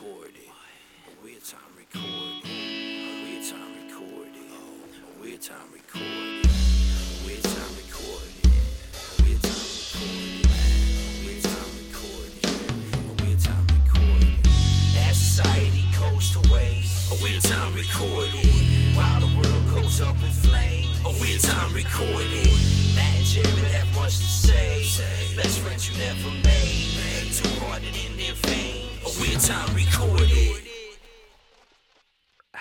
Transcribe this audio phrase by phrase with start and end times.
[0.00, 0.48] recorded.
[1.06, 2.44] A weird time recorded.
[2.44, 2.48] A
[3.24, 4.48] weird time recorded.
[5.04, 6.46] A weird time recorded.
[6.46, 8.48] A weird time recorded.
[8.96, 10.46] A weird time recorded.
[10.48, 12.44] A weird time recorded.
[12.44, 14.38] A weird time recorded.
[14.96, 17.12] As society goes to waste.
[17.12, 18.96] A weird time recorded.
[18.96, 20.96] While the world goes up in flames.
[21.04, 22.48] A weird time recorded.
[22.96, 24.80] Matt and Jarrod have much to say.
[25.36, 27.32] Best friends you never made.
[27.32, 28.89] Too hearted in their veins.
[29.10, 30.62] A weird time recorded.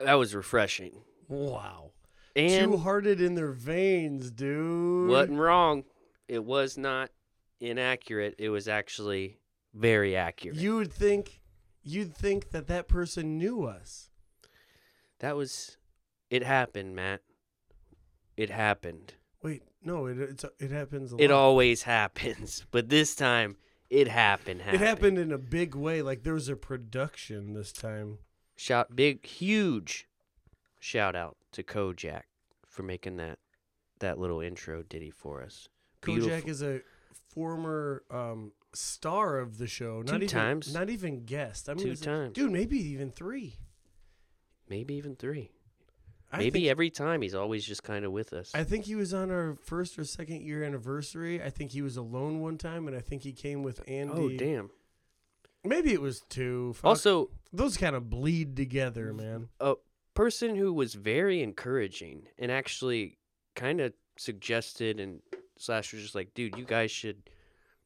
[0.00, 1.02] That was refreshing.
[1.28, 1.92] Wow.
[2.34, 5.08] And Two hearted in their veins, dude.
[5.08, 5.84] wasn't wrong.
[6.26, 7.10] It was not
[7.60, 8.34] inaccurate.
[8.38, 9.38] It was actually
[9.74, 10.56] very accurate.
[10.58, 11.40] You would think
[11.84, 14.10] you'd think that that person knew us.
[15.20, 15.76] that was
[16.30, 17.20] it happened, Matt.
[18.36, 19.14] It happened.
[19.42, 21.36] Wait, no, it it's, it happens a It lot.
[21.38, 23.56] always happens, but this time
[23.92, 24.62] it happened.
[24.62, 24.82] happened.
[24.82, 26.00] It happened in a big way.
[26.00, 28.18] Like there was a production this time.
[28.56, 30.08] Shout big huge
[30.80, 32.22] shout out to Kojak
[32.66, 33.38] for making that
[34.00, 35.68] that little intro ditty for us.
[36.00, 36.80] Kojak is a
[37.28, 39.98] former um, star of the show.
[39.98, 40.74] Not Two even, times.
[40.74, 41.68] Not even guest.
[41.68, 42.32] I mean, Two times.
[42.32, 42.50] dude.
[42.50, 43.58] Maybe even three.
[44.68, 45.52] maybe even three.
[46.32, 48.50] I maybe think, every time he's always just kind of with us.
[48.54, 51.42] I think he was on our first or second year anniversary.
[51.42, 54.12] I think he was alone one time, and I think he came with Andy.
[54.14, 54.70] oh damn.
[55.64, 56.72] Maybe it was two.
[56.74, 56.84] Fuck.
[56.84, 59.48] Also, those kind of bleed together, man.
[59.60, 59.74] a
[60.14, 63.18] person who was very encouraging and actually
[63.54, 65.20] kind of suggested and
[65.58, 67.30] slash was just like, dude, you guys should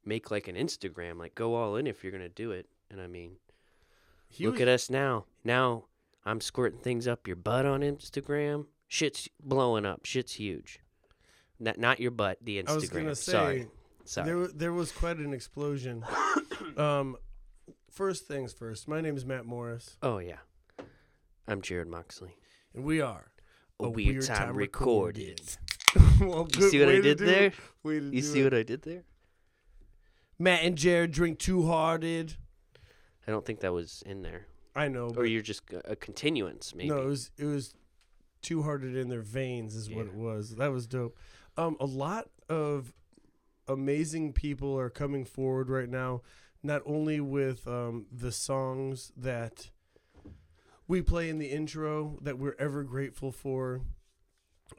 [0.05, 2.67] make like an Instagram, like go all in if you're gonna do it.
[2.91, 3.33] And I mean,
[4.29, 5.25] He look was, at us now.
[5.45, 5.85] Now
[6.27, 8.67] I'm squirting things up your butt on Instagram.
[8.89, 10.05] Shit's blowing up.
[10.05, 10.81] Shit's huge.
[11.61, 12.69] Not not your butt, the Instagram.
[12.71, 13.67] I was gonna say Sorry.
[14.05, 14.27] Sorry.
[14.27, 16.05] there there was quite an explosion.
[16.77, 17.17] um,
[17.91, 18.89] first things first.
[18.89, 20.39] My name is Matt Morris, oh yeah.
[21.49, 22.37] I'm Jarrod Moxley.
[22.75, 23.31] and we are
[23.79, 25.41] A, weird, time, recorded.
[26.21, 27.45] well, You see what I did there?
[27.47, 27.55] it.
[27.85, 28.45] Way to You see it.
[28.45, 29.05] what I did there?
[30.41, 32.35] Matt and Jarrod drink two hearted.
[33.27, 34.47] I don't think that was in there.
[34.77, 36.91] I know, Or you're just a continuance, maybe.
[36.91, 37.75] no, it was it was
[38.43, 40.57] two hearted in their veins is what it was.
[40.57, 41.19] That was dope.
[41.57, 42.93] Um, a lot of
[43.67, 46.21] amazing people are coming forward right now,
[46.63, 49.71] not only with um, the songs that
[50.87, 53.81] we play in the intro that we're ever grateful for.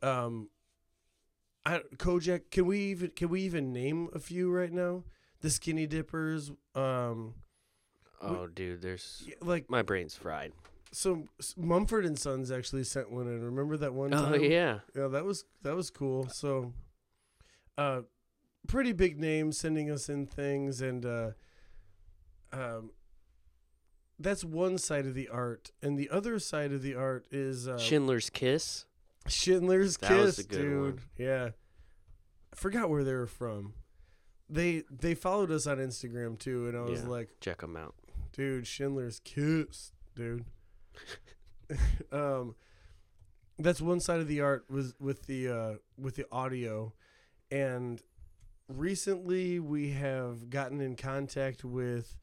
[0.01, 0.49] Um,
[1.65, 5.03] I, Kojak, can we even can we even name a few right now?
[5.41, 7.33] The Skinny Dippers, um,
[8.21, 10.51] oh, dude, there's like my brain's fried.
[10.91, 11.25] so
[11.57, 13.43] Mumford and Sons actually sent one in.
[13.43, 14.11] Remember that one?
[14.11, 14.43] time?
[14.43, 16.27] yeah, Yeah, that was that was cool.
[16.29, 16.73] So,
[17.77, 18.01] uh,
[18.67, 21.31] pretty big names sending us in things, and uh,
[22.51, 22.91] um,
[24.19, 27.77] that's one side of the art, and the other side of the art is uh,
[27.77, 28.85] Schindler's Kiss.
[29.27, 30.81] Schindler's That Kiss, was a good dude.
[30.81, 30.99] one.
[31.17, 31.49] Yeah,
[32.51, 33.73] I forgot where they were from.
[34.49, 37.09] They they followed us on Instagram too, and I was Yeah.
[37.09, 37.93] like, Check them out.
[38.37, 40.45] Dude, Schindler's Kiss, dude.
[42.11, 42.55] um,
[43.57, 46.93] that's one side of the art was with the uh, with the audio,
[47.51, 48.01] and
[48.69, 52.15] recently we have gotten in contact with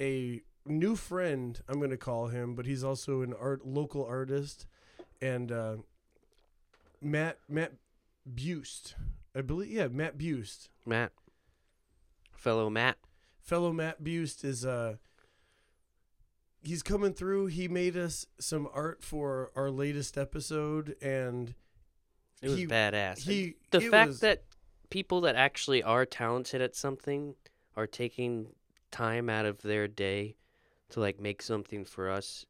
[0.00, 1.60] a new friend.
[1.68, 4.66] I'm going to call him, but he's also an art local artist,
[5.20, 5.76] and uh,
[7.02, 7.74] Matt Matt
[8.24, 8.94] Bust,
[9.36, 9.70] I believe.
[9.70, 11.12] Yeah, Matt Bust Matt,
[12.34, 12.96] fellow Matt.
[13.42, 14.96] fellow Matt Bust is uh
[16.62, 17.46] he's coming through.
[17.46, 21.54] He made us some art for our latest episode and
[22.42, 23.18] It was he, badass.
[23.20, 24.44] he the fact was- that
[24.90, 27.34] people that actually are talented at something
[27.76, 28.48] are taking
[28.90, 30.36] time out of their day
[30.90, 32.46] to like make something for us.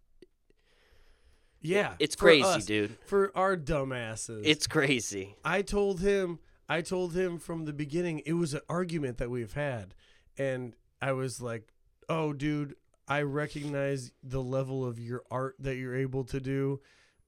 [1.61, 2.97] yeah, It's crazy, us, dude.
[3.07, 4.43] For our dumbasses.
[4.45, 5.37] It's crazy.
[5.45, 6.39] I told him
[6.69, 9.95] I told him from the beginning it was an argument that we've had
[10.37, 11.73] and I was like,
[12.09, 12.75] "Oh dude,
[13.09, 16.81] I recognize the level of your art that you're able to do.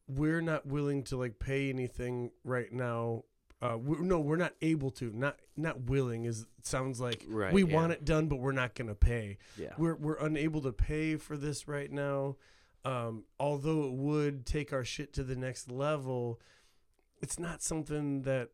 [0.08, 3.24] We're not willing to like pay anything right now.
[3.62, 5.10] Uh we no, we're not able to.
[5.14, 7.74] Not not willing is sounds like Right, we yeah.
[7.74, 9.38] want it done but we're not going to pay.
[9.56, 9.72] Yeah.
[9.78, 12.36] We're we're unable to pay for this right now.
[12.84, 16.40] Um, although it would take our shit to the next level,
[17.20, 18.48] it's not something that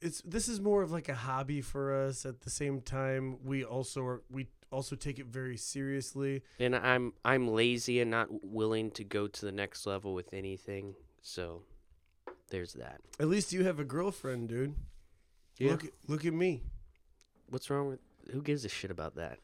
[0.00, 0.20] it's.
[0.22, 2.24] This is more of like a hobby for us.
[2.26, 6.42] At the same time, we also are, we also take it very seriously.
[6.60, 10.94] And I'm I'm lazy and not willing to go to the next level with anything.
[11.22, 11.62] So
[12.50, 13.00] there's that.
[13.20, 14.74] At least you have a girlfriend, dude.
[15.58, 15.72] Yeah.
[15.72, 16.62] Look at- look at me.
[17.48, 18.00] What's wrong with
[18.30, 19.38] who gives a shit about that?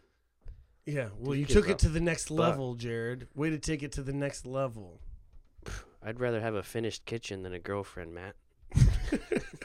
[0.87, 3.27] Yeah, well, you you took it to the next level, Jarrod.
[3.35, 5.01] Way to take it to the next level.
[6.03, 8.35] I'd rather have a finished kitchen than a girlfriend, Matt.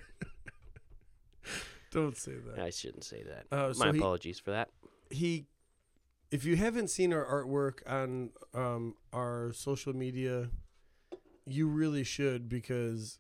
[1.92, 2.60] Don't say that.
[2.64, 3.46] I shouldn't say that.
[3.52, 4.70] Uh, so My he- apologies for that.
[5.10, 5.46] he
[6.32, 10.50] if you haven't seen our artwork on um, our social media
[11.48, 13.18] you really should because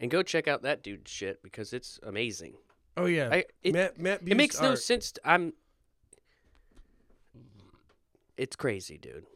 [0.00, 2.54] And go check out that dude's shit because it's amazing.
[2.96, 5.12] oh yeah I, it, matt matt it makes no art- sense.
[5.12, 5.52] To, I'm.
[8.36, 9.26] It's crazy, dude,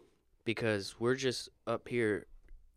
[0.45, 2.27] because we're just up here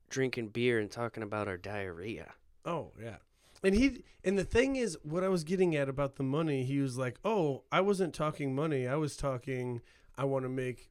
[0.10, 2.34] drinking beer and talking about our diarrhea.
[2.66, 3.18] oh yeah
[3.64, 6.80] and he and the thing is what i was getting at about the money he
[6.80, 8.88] was like oh i wasn't talking money.
[8.88, 9.82] I was talking
[10.18, 10.90] i want to make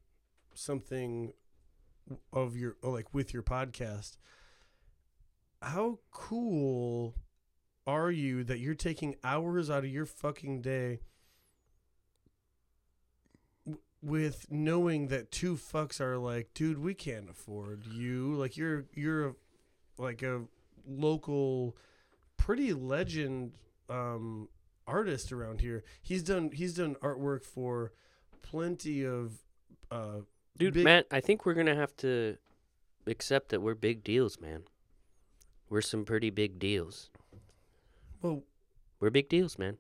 [0.55, 1.33] something
[2.33, 4.17] of your oh, like with your podcast.
[5.63, 7.15] How cool
[7.87, 11.01] are you that you're taking hours out of your fucking day
[14.03, 18.35] with knowing that two fucks are like dude we can't afford you.
[18.35, 19.35] Like you're you're a,
[19.99, 20.43] like a
[20.87, 21.77] local
[22.47, 23.51] pretty legend
[23.91, 24.49] um
[24.87, 27.93] artist around here he's done he's done artwork for
[28.41, 29.33] plenty of
[29.91, 30.21] uh
[30.57, 32.37] Dude, Big- Matt, I think we're gonna have to
[33.05, 34.63] accept that we're big deals, man.
[35.69, 37.11] We're some pretty big deals.
[38.23, 38.45] well
[39.01, 39.79] We're big deals, man.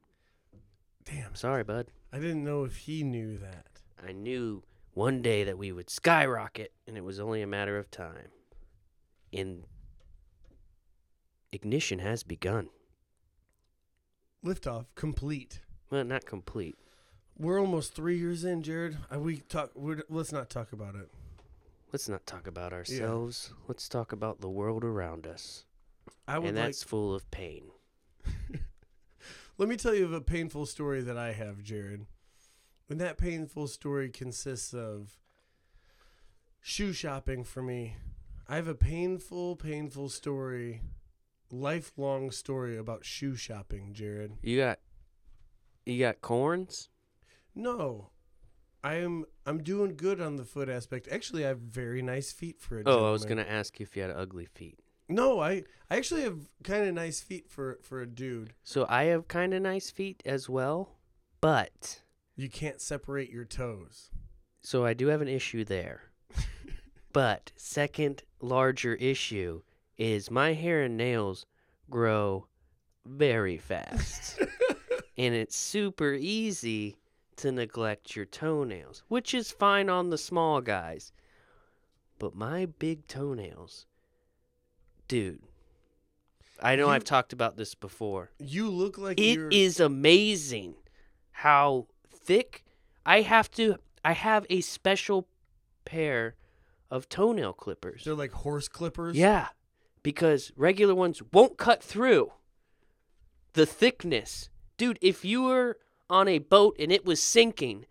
[1.04, 1.86] damn Sorry, bud.
[2.12, 6.72] i didn't know if he knew that I knew one day that we would skyrocket,
[6.84, 8.30] and it was only a matter of time.
[9.32, 9.62] And
[11.52, 12.68] ignition has begun.
[14.44, 15.60] liftoff complete
[15.90, 16.76] Well, not complete.
[17.38, 21.10] we're almost three years in jarrod Uh, we talk we're, let's not talk about it
[21.92, 23.52] Let's not talk about ourselves.
[23.68, 25.64] Let's talk about the world around us.
[26.26, 27.70] i would And like that's full of pain.
[29.58, 32.06] Let me tell you of a painful story that I have, Jarrod.
[32.90, 35.16] And that painful story consists of
[36.60, 37.96] shoe shopping for me.
[38.48, 40.82] I have a painful, painful story,
[41.50, 44.32] lifelong story about shoe shopping, Jarrod.
[44.42, 44.78] You got
[45.84, 46.88] you got corns?
[47.54, 48.10] No.
[48.84, 51.08] I am I'm doing good on the foot aspect.
[51.10, 52.92] Actually, I have very nice feet for a dude.
[52.92, 54.80] Oh, I was gonna ask you if you had ugly feet.
[55.08, 58.52] No, I I actually have kind of nice feet for for a dude.
[58.62, 60.96] So I have kind of nice feet as well,
[61.40, 62.02] but
[62.36, 64.10] You can't separate your toes.
[64.60, 66.02] so I do have an issue there.
[67.12, 69.62] but second larger issue
[69.98, 71.46] is my hair and nails
[71.90, 72.46] grow
[73.04, 74.38] very fast.
[75.18, 76.96] and it's super easy
[77.36, 81.12] to neglect your toenails, which is fine on the small guys.
[82.18, 83.86] But my big toenails,
[85.08, 85.42] dude.
[86.62, 88.30] I know You- I've talked about this before.
[88.38, 90.74] You look like It you're is amazing
[91.30, 92.64] how thick
[93.04, 95.28] I have to I have a special
[95.84, 96.36] pair
[96.90, 98.04] of toenail clippers.
[98.04, 99.16] they're like horse clippers.
[99.16, 99.48] Yeah,
[100.06, 102.30] because regular ones won't cut through
[103.54, 104.50] the thickness.
[104.76, 107.86] Dude, if you were on a boat and it was sinking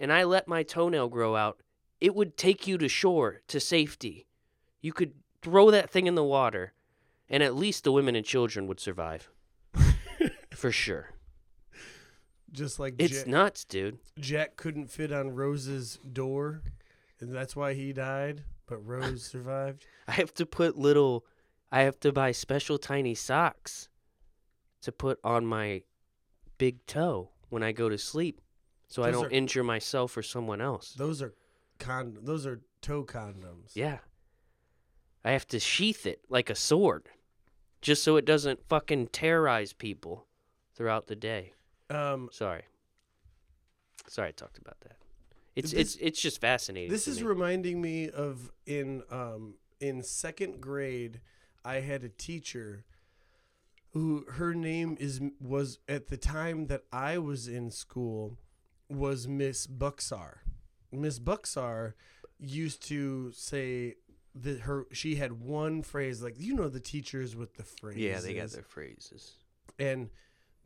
[0.00, 1.60] and I let my toenail grow out,
[2.00, 4.26] it would take you to shore to safety.
[4.80, 5.12] You could
[5.42, 6.72] throw that thing in the water
[7.28, 9.30] and at least the women and children would survive.
[10.50, 11.10] For sure.
[12.50, 13.98] Just like It's Jack, nuts, dude.
[14.18, 16.62] Jack couldn't fit on Rose's door,
[17.20, 18.42] and that's why he died.
[18.66, 19.86] But Rose survived.
[20.08, 21.24] I have to put little
[21.72, 23.88] I have to buy special tiny socks
[24.82, 25.82] to put on my
[26.58, 28.40] big toe when I go to sleep
[28.88, 30.94] so I Those don't are- injure myself or someone else.
[30.94, 31.34] Those are
[31.78, 32.18] con.
[32.22, 33.70] Those are toe condoms.
[33.74, 33.98] Yeah.
[35.24, 37.08] I have to sheath it like a sword
[37.82, 40.26] just so it doesn't fucking terrorize people
[40.74, 41.52] throughout the day.
[41.88, 42.64] Um, Sorry.
[44.08, 44.96] Sorry I talked about that.
[45.54, 46.90] It's This- it's it's just fascinating.
[46.90, 47.26] this to is me.
[47.26, 51.20] reminding me of in um in second grade,
[51.64, 52.84] I had a teacher
[53.92, 58.38] who her name is was at the time that I was in school
[58.88, 60.38] was Miss Buxar.
[60.92, 61.94] Miss Buxar
[62.38, 63.96] used to say
[64.34, 68.00] that her she had one phrase like you know the teachers with the phrases.
[68.00, 69.32] Yeah, they got their phrases.
[69.78, 70.10] And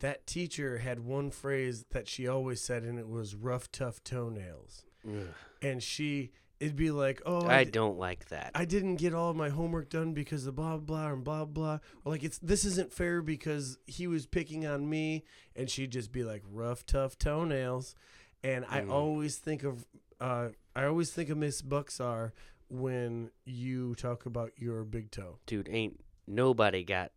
[0.01, 4.85] that teacher had one phrase that she always said, and it was rough, tough toenails.
[5.07, 5.29] Ugh.
[5.63, 6.33] And she,
[6.65, 8.51] it'd be like, oh, I d- don't like that.
[8.55, 11.79] I didn't get all my homework done because of blah blah and blah blah.
[12.05, 15.25] Or like it's this isn't fair because he was picking on me,
[15.57, 17.95] and she'd just be like rough, tough toenails.
[18.43, 18.91] And I Mm.
[18.91, 19.87] always think of,
[20.21, 22.33] uh, I always think of Miss Buxar
[22.69, 25.39] when you talk about your big toe.
[25.47, 27.13] dude, ain't nobody got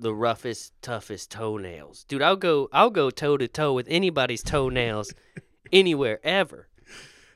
[0.00, 2.04] the roughest, toughest toenails.
[2.04, 5.12] Dude, I'll go I'll go toe to toe with anybody's toenails
[5.72, 6.68] anywhere ever.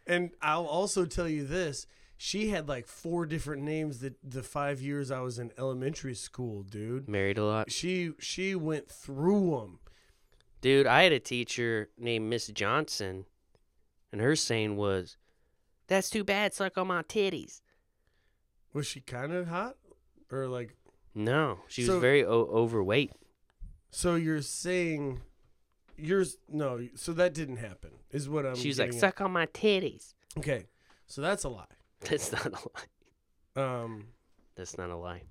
[0.07, 4.81] And I'll also tell you this: she had like four different names that the five
[4.81, 7.09] years I was in elementary school, dude.
[7.09, 7.71] Married a lot.
[7.71, 9.79] She she went through them.
[10.61, 13.25] Dude, I had a teacher named Miss Johnson,
[14.13, 15.17] and her saying was,
[15.89, 16.55] "That's too bad.
[16.55, 17.61] Suck on my titties."
[18.73, 19.77] Was she kind of hot,
[20.31, 20.75] or like?
[21.15, 23.13] No, she was So- very o- overweight.
[23.91, 25.21] So you're saying,
[26.03, 26.37] yours?
[26.49, 26.87] No.
[26.95, 27.91] So that didn't happen.
[28.11, 28.55] Is what I'm.
[28.57, 29.01] she was like, getting at.
[29.01, 30.67] "Suck on my titties." Okay,
[31.07, 31.65] so that's a lie.
[32.01, 33.85] That's not a lie.
[33.85, 34.07] Um,
[34.57, 35.23] That's not a lie.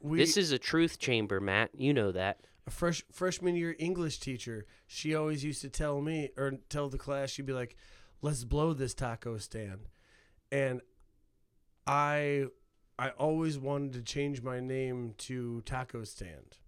[0.00, 1.70] we this is a truth chamber, Matt.
[1.74, 2.40] You know that.
[2.66, 4.66] a fresh freshman year English teacher.
[4.86, 7.30] She always used to tell me or tell the class.
[7.30, 7.76] She'd be like,
[8.20, 9.88] "Let's blow this taco stand,"
[10.52, 10.82] and
[11.86, 12.46] I,
[12.98, 16.58] I always wanted to change my name to Taco Stand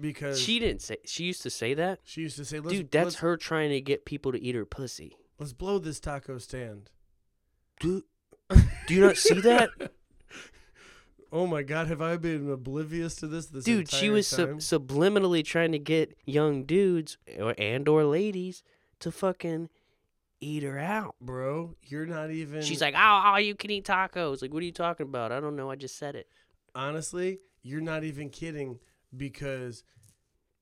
[0.00, 0.96] because She didn't say.
[1.04, 2.00] She used to say that.
[2.04, 4.64] she used to say, let's, Dude, that's her trying to get people to eat her
[4.64, 5.16] pussy.
[5.38, 6.90] Let's blow this taco stand."
[7.80, 8.04] Dude,
[8.86, 9.70] do you not see that?
[11.32, 13.46] Oh my God, have I been oblivious to this?
[13.46, 18.62] This Dude, she was sub- subliminally trying to get young dudes or, and or ladies
[19.00, 19.68] to fucking
[20.40, 21.16] eat her out.
[21.20, 21.74] bro.
[21.82, 22.62] You're not even.
[22.62, 25.32] She's like, "Oh, oh, you can eat tacos." Like, what are you talking about?
[25.32, 25.72] I don't know.
[25.72, 26.28] I just said it,
[26.72, 28.78] honestly, you're not even kidding
[29.16, 29.82] because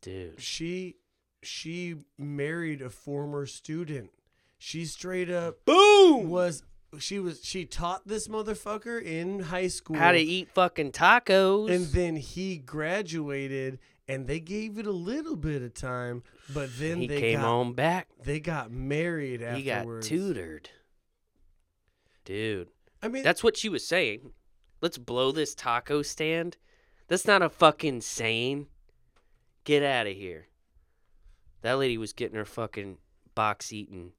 [0.01, 0.41] dude.
[0.41, 0.97] she
[1.43, 4.11] she married a former student.
[4.59, 6.31] She straight up Boom.
[6.31, 6.63] was
[6.99, 11.71] she was she taught this motherfucker in high school How to eat fucking tacos?
[11.71, 13.79] and then he graduated
[14.09, 17.49] and they gave it a little bit of time, but then he they came got
[17.49, 18.09] on back.
[18.25, 20.69] they got married He got tutored,
[22.25, 22.69] dude.
[23.03, 24.33] I mean That's what she was saying.
[24.81, 26.57] Let's blow this taco stand.
[27.13, 28.69] That's not a fucking saying.
[29.65, 30.47] Get out of here.
[31.61, 32.97] That lady was getting her fucking
[33.35, 34.13] box eaten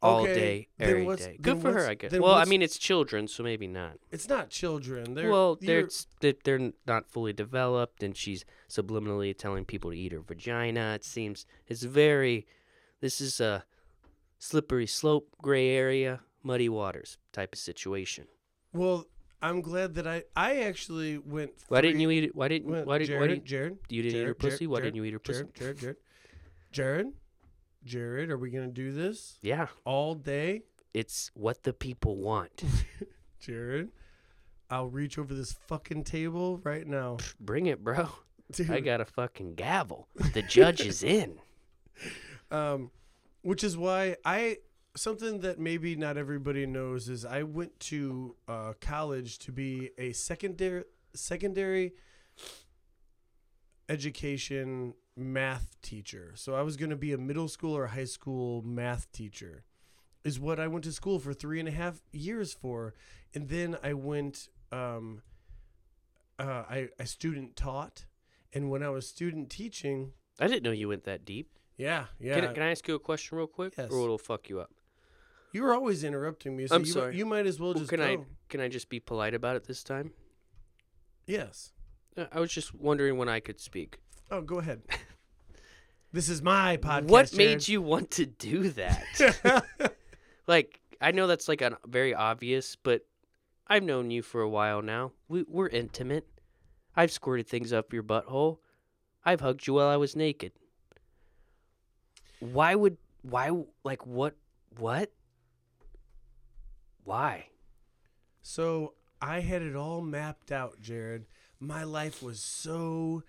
[0.00, 1.36] all Okay, day, every day.
[1.42, 2.12] Good for her, I guess.
[2.12, 3.94] Well, I mean, it's children, so maybe not.
[4.12, 5.14] it's not children.
[5.14, 5.88] They're well, they're
[6.20, 10.92] they- they're not fully developed, and she's subliminally telling people to eat her vagina.
[10.94, 12.46] It seems it's very.
[13.00, 13.64] This is a
[14.38, 18.28] slippery slope, gray area, muddy waters type of situation.
[18.72, 19.06] well,
[19.42, 22.34] I'm glad that I I actually went Why didn't you eat it?
[22.36, 22.86] Why didn't?
[22.86, 23.08] why did?
[23.08, 24.66] Jarrod, why did Jarrod, you didn't eat her pussy?
[24.66, 25.44] Jarrod, why Jarrod, didn't you eat her pussy?
[25.44, 25.96] Jarrod, Jarrod, Jarrod,
[26.72, 27.12] Jarrod,
[27.86, 30.62] Jarrod, are we gonna do this Yeah, all day?
[30.94, 32.62] it's what the people want.
[33.44, 33.88] Jarrod,
[34.70, 37.16] I'll reach over this fucking table right now.
[37.40, 38.08] Bring it, bro.
[38.52, 40.08] Dude, I got a fucking gavel.
[40.34, 41.40] The judge is in.
[42.50, 42.90] um,
[43.42, 44.58] which is why I
[44.96, 50.12] something that maybe not everybody knows is I went to uh, college to be a
[50.12, 50.84] secondary
[51.14, 51.92] secondary
[53.88, 56.32] education math teacher.
[56.34, 59.64] So I was going to be a middle school or high school math teacher.
[60.24, 62.94] Is what I went to school for three and a half years for,
[63.34, 64.48] and then I went.
[64.70, 65.22] Um,
[66.38, 68.04] uh, I I student taught,
[68.52, 71.58] and when I was student teaching, I didn't know you went that deep.
[71.76, 72.36] yeah, yeah.
[72.36, 73.90] Can, I, can I ask you a question real quick, Yes.
[73.90, 74.70] or it'll fuck you up?
[75.52, 76.66] You were always interrupting me.
[76.66, 77.16] So I'm you, sorry.
[77.16, 78.06] You might as well Well, just can go.
[78.06, 78.18] I
[78.48, 80.12] can I just be polite about it this time?
[81.26, 81.72] Yes.
[82.16, 83.98] Uh, I was just wondering when I could speak.
[84.30, 84.82] Oh, go ahead.
[86.12, 87.08] this is my podcast.
[87.08, 89.64] what made you want to do that?
[90.46, 93.06] like, I know that's like a very obvious, but
[93.66, 95.12] I've known you for a while now.
[95.28, 96.26] We, we're intimate.
[96.96, 98.58] I've squirted things up your butthole.
[99.24, 100.52] I've hugged you while I was naked.
[102.40, 103.50] Why would why
[103.84, 104.34] like what
[104.78, 105.10] what?
[107.04, 107.46] Why?
[108.42, 111.24] so I had it all mapped out, Jarrod.
[111.60, 113.22] My life was so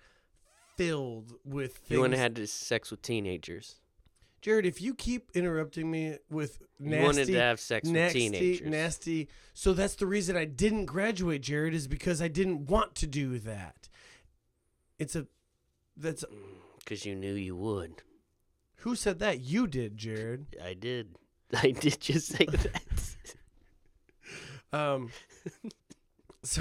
[0.76, 1.90] filled with things.
[1.98, 3.76] You to have sex with teenagers.
[4.42, 8.68] Jarrod, if you keep interrupting me with nasty, you wanted to have sex with teenagers.
[8.68, 9.28] nasty.
[9.54, 13.38] So that's the reason I didn't graduate, Jarrod, is because I didn't want to do
[13.38, 13.88] that.
[14.98, 15.26] It's a.
[15.96, 16.24] That's
[16.80, 18.02] Because you knew you would.
[18.78, 19.40] who said that?
[19.40, 20.46] You did, Jared.
[20.62, 21.16] I did.
[21.54, 22.82] I did just say that.
[24.74, 25.10] Um.
[26.42, 26.60] So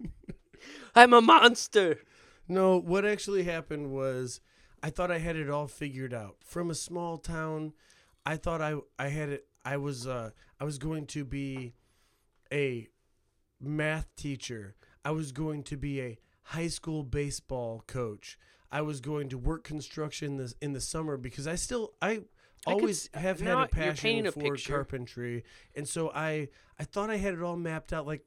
[0.96, 2.00] I'm a monster.
[2.48, 4.40] no, what actually happened was
[4.82, 6.38] I thought I had it all figured out.
[6.44, 7.74] From a small town,
[8.26, 9.46] I thought I I had it.
[9.64, 11.74] I was uh I was going to be
[12.52, 12.88] a
[13.60, 14.74] math teacher.
[15.04, 18.36] I was going to be a high school baseball coach.
[18.72, 22.22] I was going to work construction this in the summer because I still I
[22.66, 27.10] I could always have had a passion a for carpentry, and so I I thought
[27.10, 28.06] I had it all mapped out.
[28.06, 28.24] Like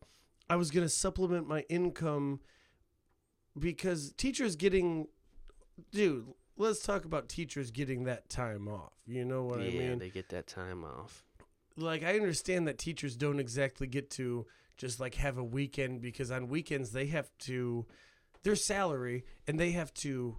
[0.50, 2.42] I was gonna supplement my income
[3.58, 5.08] because teachers getting,
[5.92, 6.27] dude,
[6.58, 8.94] let's talk about teachers getting that time off.
[9.08, 10.00] You know what yeah, I mean?
[10.00, 11.24] they get that time off.
[11.77, 14.46] like I understand that teachers don't exactly get to
[14.77, 17.86] just like have a weekend because on weekends they have to
[18.44, 20.38] their salary and they have to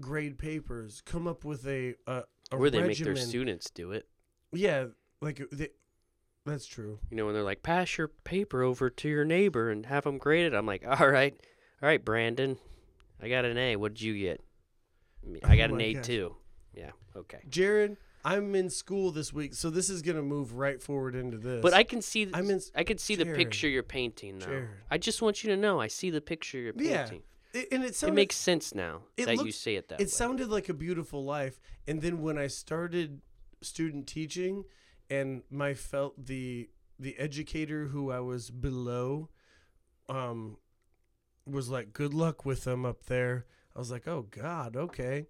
[0.00, 2.24] grade papers, come up with a a,
[2.54, 4.06] a Or they make their students do it.
[4.52, 4.86] Yeah,
[5.20, 5.68] like uh, they,
[6.46, 6.98] that's true.
[7.10, 10.18] You know, when they're like, pass your paper over to your neighbor and have them
[10.18, 10.54] graded.
[10.54, 11.34] I'm like, all right,
[11.82, 12.58] all right, Brandon,
[13.22, 13.76] I got an A.
[13.76, 14.40] What'd you get?
[15.44, 16.06] I oh got Oh an A gosh.
[16.06, 16.36] too.
[16.74, 17.38] Yeah, okay.
[17.48, 21.62] Jarrod, I'm in school this week, so this is gonna move right forward into this.
[21.62, 22.60] But I can see, I'm in.
[22.74, 24.46] I can see the picture you're painting now.
[24.46, 24.68] Jarrod.
[24.90, 27.22] I just want you to know, I see the picture you're Yeah, painting.
[27.54, 30.04] It, and it It makes sense now that you say it that way.
[30.04, 33.20] it sounded like a beautiful life and then when i started
[33.62, 34.64] student teaching
[35.08, 36.68] and my felt the
[36.98, 39.28] the educator who i was below
[40.08, 40.56] um
[41.46, 43.44] was like good luck with them up there.
[43.76, 45.26] I was like oh god okay.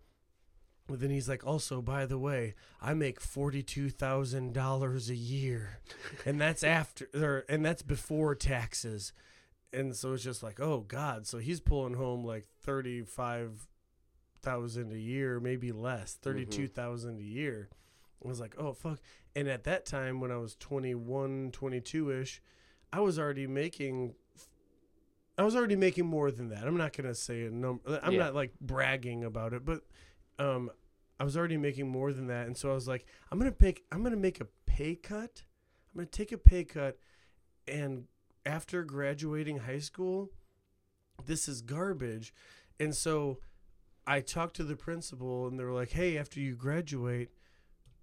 [0.86, 5.80] But then he's like also by the way i make $42000 a year
[6.26, 9.12] and that's after or, and that's before taxes
[9.74, 13.66] and so it's just like oh god so he's pulling home like 35
[14.42, 16.44] thousand a year, maybe less, thirty
[17.18, 17.70] a year.
[18.22, 19.00] I was like, oh fuck.
[19.34, 22.42] And at that time when I was 21, 22 ish,
[22.92, 24.14] I was already making
[25.38, 26.64] I was already making more than that.
[26.66, 28.18] I'm not gonna say a number I'm Yeah.
[28.24, 29.80] not like bragging about it, but
[30.38, 30.70] um
[31.18, 32.46] I was already making more than that.
[32.46, 33.82] And so I was like, I'm gonna pick.
[33.90, 35.42] I'm gonna make a pay cut.
[35.94, 36.98] I'm gonna take a pay cut
[37.66, 38.04] and
[38.46, 40.30] after graduating high school,
[41.26, 42.32] this is garbage.
[42.80, 43.38] And so
[44.06, 47.30] I talked to the principal, and they were like, "Hey, after you graduate,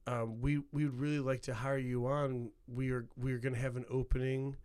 [0.07, 2.51] um, we we would really like to hire you on.
[2.67, 4.55] We are we are gonna have an opening,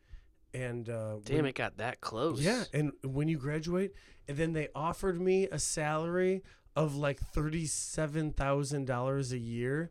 [0.55, 2.41] and uh, Damn, when- it got that close.
[2.41, 2.65] yeah.
[2.73, 3.93] And when you graduate,
[4.29, 6.43] and then they offered me a salary
[6.75, 9.91] of like thirty seven thousand dollars a year."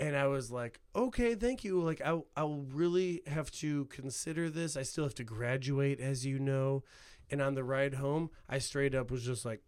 [0.00, 1.80] And I was like, okay, thank you.
[1.80, 4.76] Like, I, I'll really have to consider this.
[4.76, 6.82] I still have to graduate, as you know.
[7.30, 9.62] And on the ride home, I straight up was just like,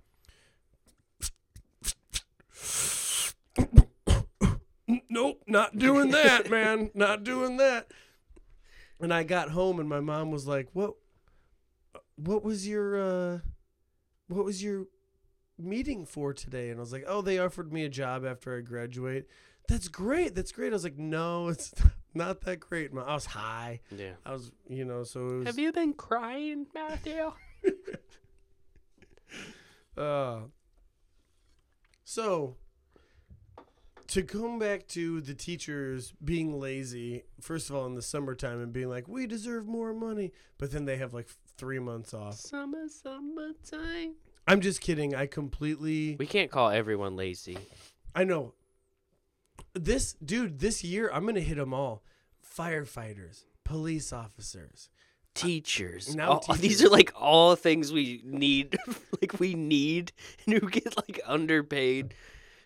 [5.08, 6.90] nope, not doing that, man.
[6.94, 7.90] Not doing that.
[9.00, 10.94] And I got home and my mom was like, "What
[12.16, 13.38] what was your uh
[14.28, 14.86] what was your
[15.58, 18.60] meeting for today?" And I was like, "Oh, they offered me a job after I
[18.62, 19.28] graduate."
[19.68, 20.34] That's great.
[20.34, 20.72] That's great.
[20.72, 21.74] I was like, "No, it's
[22.14, 23.80] not that great." I was high.
[23.90, 24.12] Yeah.
[24.24, 27.32] I was, you know, so it was Have you been crying, Matthew?
[29.96, 30.40] Uh,
[32.04, 32.56] so
[34.08, 38.72] to come back to the teachers being lazy, first of all, in the summertime and
[38.72, 42.34] being like, we deserve more money, but then they have like three months off.
[42.34, 44.14] Summer, summertime.
[44.46, 45.14] I'm just kidding.
[45.14, 47.58] I completely, We can't call everyone lazy.
[48.14, 48.54] I know.
[49.78, 52.02] This dude, this year, I'm gonna hit them all.
[52.56, 54.88] Firefighters, police officers.
[55.34, 56.16] Teachers.
[56.16, 58.78] now All- These are like all things we need.
[59.20, 60.12] like we need,
[60.46, 62.14] and who get like underpaid.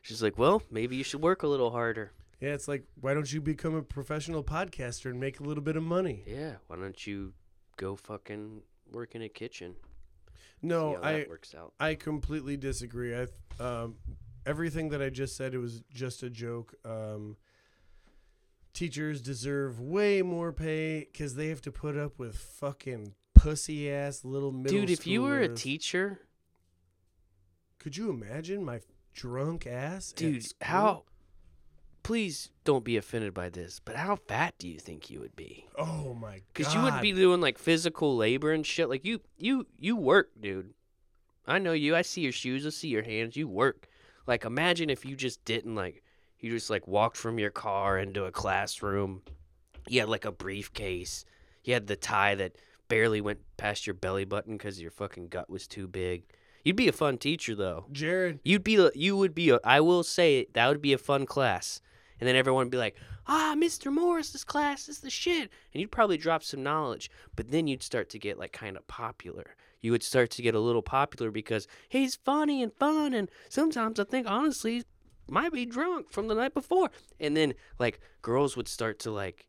[0.02, 2.12] She's like, well, maybe you should work a little harder.
[2.40, 5.76] Yeah, it's like, why don't you become a professional podcaster and make a little bit
[5.76, 6.22] of money?
[6.26, 6.54] Yeah.
[6.68, 7.34] Why don't you
[7.76, 9.74] go fucking work in a kitchen?
[10.62, 11.74] No, I, works out.
[11.78, 13.14] I completely disagree.
[13.14, 13.26] I
[13.62, 13.96] um,
[14.46, 16.74] everything that I just said it was just a joke.
[16.84, 17.36] Um,
[18.72, 24.24] teachers deserve way more pay because they have to put up with fucking pussy ass
[24.24, 24.80] little middle.
[24.80, 25.56] Dude, if you were a schoolers.
[25.56, 26.20] teacher,
[27.78, 28.80] could you imagine my
[29.14, 30.12] drunk ass?
[30.12, 30.56] at dude, school?
[30.60, 31.02] how?
[32.02, 35.66] Please don't be offended by this, but how fat do you think you would be?
[35.76, 36.42] Oh my god!
[36.54, 38.88] Because you wouldn't be doing like physical labor and shit.
[38.88, 40.72] Like you, you, you work, dude.
[41.46, 41.94] I know you.
[41.94, 42.66] I see your shoes.
[42.66, 43.36] I see your hands.
[43.36, 43.86] You work.
[44.30, 46.04] Like imagine if you just didn't like.
[46.38, 49.22] You just like walked from your car into a classroom.
[49.88, 51.24] You had like a briefcase.
[51.64, 52.54] You had the tie that
[52.86, 56.22] barely went past your belly button because your fucking gut was too big.
[56.64, 57.86] You'd be a fun teacher though.
[57.92, 58.38] Jarrod.
[58.44, 58.88] You'd be.
[58.94, 59.50] You would be.
[59.50, 61.80] A, I will say that would be a fun class.
[62.20, 62.94] And then everyone would be like,
[63.26, 63.92] "Ah, Mr.
[63.92, 67.10] Morris's class is the shit," and you'd probably drop some knowledge.
[67.34, 69.56] But then you'd start to get like kind of popular.
[69.80, 73.98] You would start to get a little popular because he's funny and fun, and sometimes
[73.98, 74.84] I think honestly he
[75.28, 76.90] might be drunk from the night before.
[77.18, 79.46] And then like girls would start to like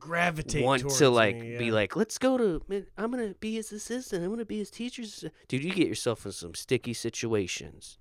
[0.00, 2.62] gravitate want to like me, be like, let's go to.
[2.68, 4.24] man, I'm gonna be his assistant.
[4.24, 5.24] I'm gonna be his teacher's.
[5.48, 7.98] Dude, you get yourself in some sticky situations.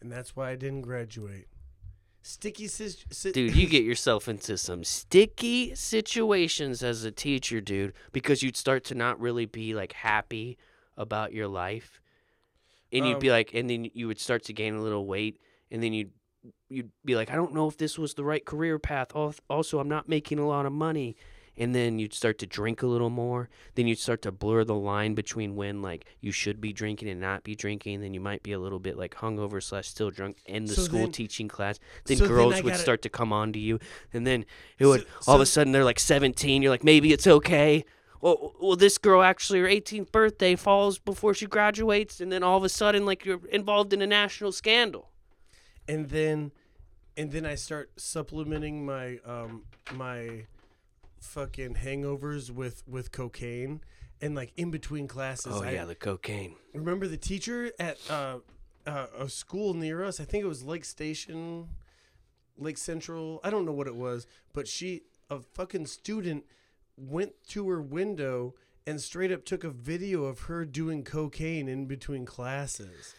[0.00, 1.48] and that's why I didn't graduate.
[2.22, 7.92] Sticky sis, si- Dude, you get yourself into some sticky situations as a teacher, dude,
[8.12, 10.58] because you'd start to not really be like happy
[10.96, 12.00] about your life.
[12.92, 15.40] And you'd be Um, like, and then you would start to gain a little weight,
[15.70, 16.12] and then you'd
[16.68, 19.08] you'd be like, I don't know if this was the right career path.
[19.50, 21.16] Also, I'm not making a lot of money.
[21.58, 23.48] And then you'd start to drink a little more.
[23.76, 27.20] Then you'd start to blur the line between when like you should be drinking and
[27.20, 28.00] not be drinking.
[28.02, 30.82] Then you might be a little bit like hungover slash still drunk in the So
[30.82, 31.78] school then- teaching class.
[32.04, 33.78] Then so girls I would gotta- start to come on to you,
[34.12, 34.44] and then
[34.78, 36.62] it would So- all of a sudden they're like 17.
[36.62, 37.84] You're like maybe it's okay.
[38.20, 42.56] Well, well, this girl actually her 18th birthday falls before she graduates, and then all
[42.56, 45.10] of a sudden like you're involved in a national scandal.
[45.88, 46.52] and then
[47.16, 49.62] and then I start supplementing my um
[49.94, 50.46] my
[51.20, 53.80] fucking hangovers with with cocaine
[54.20, 56.56] and like in between classes Oh I yeah, the cocaine.
[56.74, 58.38] remember the teacher at uh,
[58.86, 61.68] uh a school near us I think it was Lake Station
[62.58, 66.44] Lake Central I don't know what it was but she a fucking student
[66.96, 68.54] went to her window
[68.86, 73.14] and straight up took a video of her doing cocaine in between classes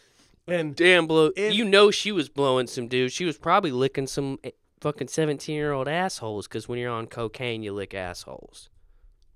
[0.46, 1.30] and Damn, blow.
[1.36, 3.12] If- you know she was blowing some dude.
[3.12, 6.48] She was probably licking some eh, fucking 17 year old assholes.
[6.48, 8.70] Because when you're on cocaine, you lick assholes.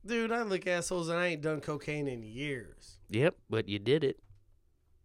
[0.07, 2.96] Dude, I lick assholes and I ain't done cocaine in years.
[3.11, 4.18] Yep, but you did it.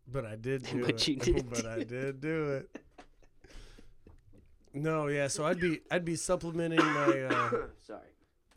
[0.08, 1.08] But I did do But it.
[1.10, 2.82] you did but I did do it.
[4.74, 7.50] No, yeah, so I'd be I'd be supplementing my uh,
[7.86, 8.00] Sorry.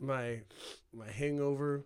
[0.01, 0.41] My
[0.93, 1.85] my hangover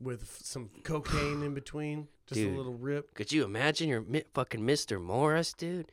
[0.00, 2.52] with some cocaine in between, just Dude.
[2.52, 3.14] a little rip.
[3.14, 5.00] Could you imagine you're mi- fucking Mr.
[5.00, 5.92] Morris, dude?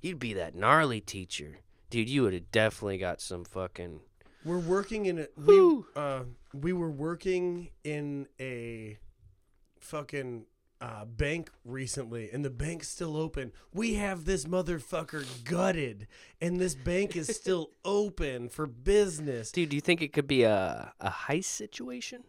[0.00, 1.58] You'd be that gnarly teacher.
[1.90, 4.00] Dude, you would have definitely got some fucking.
[4.44, 8.98] We're working in a we uh we were working in a
[9.80, 10.44] fucking
[10.80, 13.52] uh, bank recently, and the bank's still open.
[13.74, 16.06] We have this motherfucker gutted,
[16.40, 19.50] and this bank is still open for business.
[19.50, 22.22] Dude, do you think it could be a, a heist situation?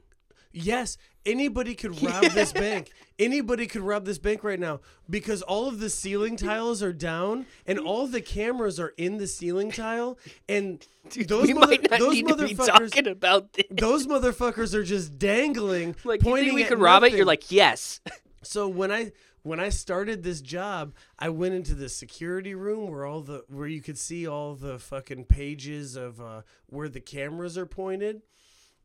[0.51, 2.91] Yes, anybody could rob this bank.
[3.19, 7.45] Anybody could rob this bank right now because all of the ceiling tiles are down
[7.67, 10.87] and all the cameras are in the ceiling tile, and
[11.27, 12.65] those we mother- those need to be motherfuckers.
[12.91, 13.65] talking about this.
[13.69, 17.13] Those motherfuckers are just dangling, Like, you pointing think we could rob it?
[17.13, 18.01] You're like, yes.
[18.41, 19.11] So when I
[19.43, 23.67] when I started this job, I went into the security room where all the where
[23.67, 28.21] you could see all the fucking pages of uh, where the cameras are pointed,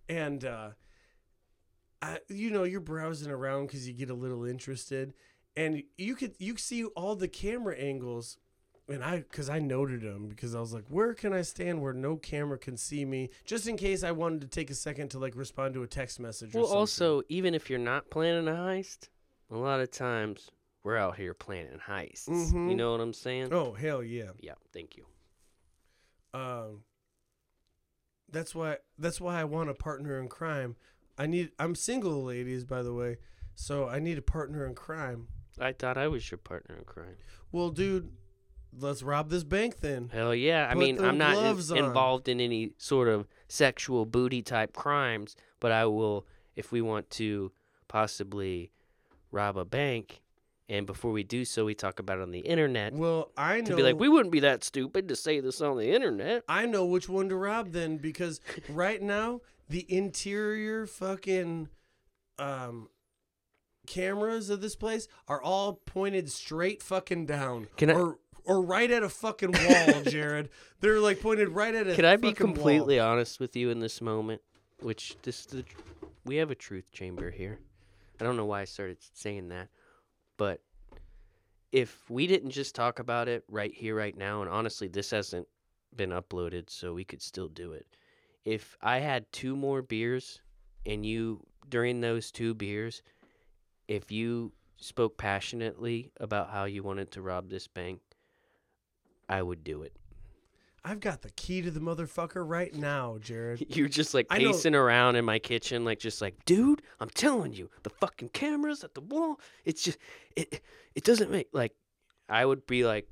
[0.09, 0.71] and uh,
[2.03, 5.15] I, you know you're browsing around because you get a little interested,
[5.57, 8.39] and you could you see all the camera angles.
[8.87, 11.95] And I, because I noted them, because I was like, where can I stand where
[11.95, 15.19] no camera can see me, just in case I wanted to take a second to
[15.19, 16.55] like respond to a text message.
[16.55, 19.09] or Well, also, even if you're not planning a heist,
[19.51, 20.51] a lot of times
[20.83, 22.29] we're out here planning heists.
[22.29, 22.77] You Mhm.
[22.77, 23.53] know what I'm saying?
[23.53, 25.07] oh hell yeah, Yeah, thank you.
[26.33, 26.85] um
[28.31, 30.77] that's why that's why I want a partner in crime.
[31.17, 33.19] I need I'm single ladies by the way.
[33.55, 35.29] So I need a partner in crime.
[35.61, 37.17] I thought I was your partner in crime.
[37.53, 38.11] Well, dude,
[38.77, 40.09] let's rob this bank then.
[40.09, 40.67] Hell yeah.
[40.69, 45.71] I mean, I'm not in- involved in any sort of sexual booty type crimes, but
[45.71, 46.27] I will,
[46.57, 47.53] if we want to
[47.87, 48.73] possibly
[49.35, 50.23] rob a bank,
[50.69, 52.95] and before we do so, we talk about it on the internet.
[52.95, 55.77] Well, I know To be like, we wouldn't be that stupid to say this on
[55.77, 56.45] the internet.
[56.49, 61.69] I know which one to rob then because right now the interior fucking
[62.39, 62.89] um
[63.87, 67.69] cameras of this place are all pointed straight fucking down.
[67.77, 69.59] Can I- or or right at a fucking wall,
[70.05, 70.49] Jarrod.
[70.81, 72.55] They're like pointed right at a Can I be fucking wall.
[72.55, 74.43] completely honest with you in this moment?
[74.81, 75.65] Which this the
[76.27, 77.59] we have a truth chamber here.
[78.21, 79.69] I don't know why I started saying that,
[80.37, 80.61] but
[81.73, 85.49] if we didn't just talk about it right here, right now, and honestly, this hasn't
[85.97, 87.87] been uploaded, so we could still do it.
[88.45, 90.41] If I had two more beers,
[90.87, 93.03] and you during those two beers,
[93.89, 98.01] if you spoke passionately about how you wanted to rob this bank,
[99.29, 99.97] I would do it.
[100.87, 103.65] I've got the key to the motherfucker right now, Jarrod.
[103.75, 107.09] You're just like I know- pacing around in my kitchen, like just like, dude, I'm
[107.11, 109.41] telling you, the fucking cameras at the wall.
[109.65, 109.99] It's just
[110.37, 110.61] it
[110.95, 111.73] it doesn't make like
[112.29, 113.09] I would be like,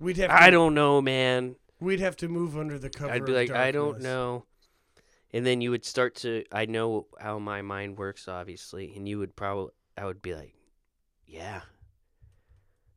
[0.00, 1.56] We'd have to, I don't know, man.
[1.78, 3.12] we'd have to move under the cover.
[3.12, 4.46] I'd be like, I don't know.
[5.32, 9.18] And then you would start to I know how my mind works obviously, and you
[9.20, 10.54] would probably I would be like,
[11.24, 11.60] yeah.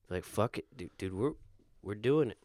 [0.10, 1.34] Like fuck it, dude, dude we're
[1.84, 2.38] we're doing it.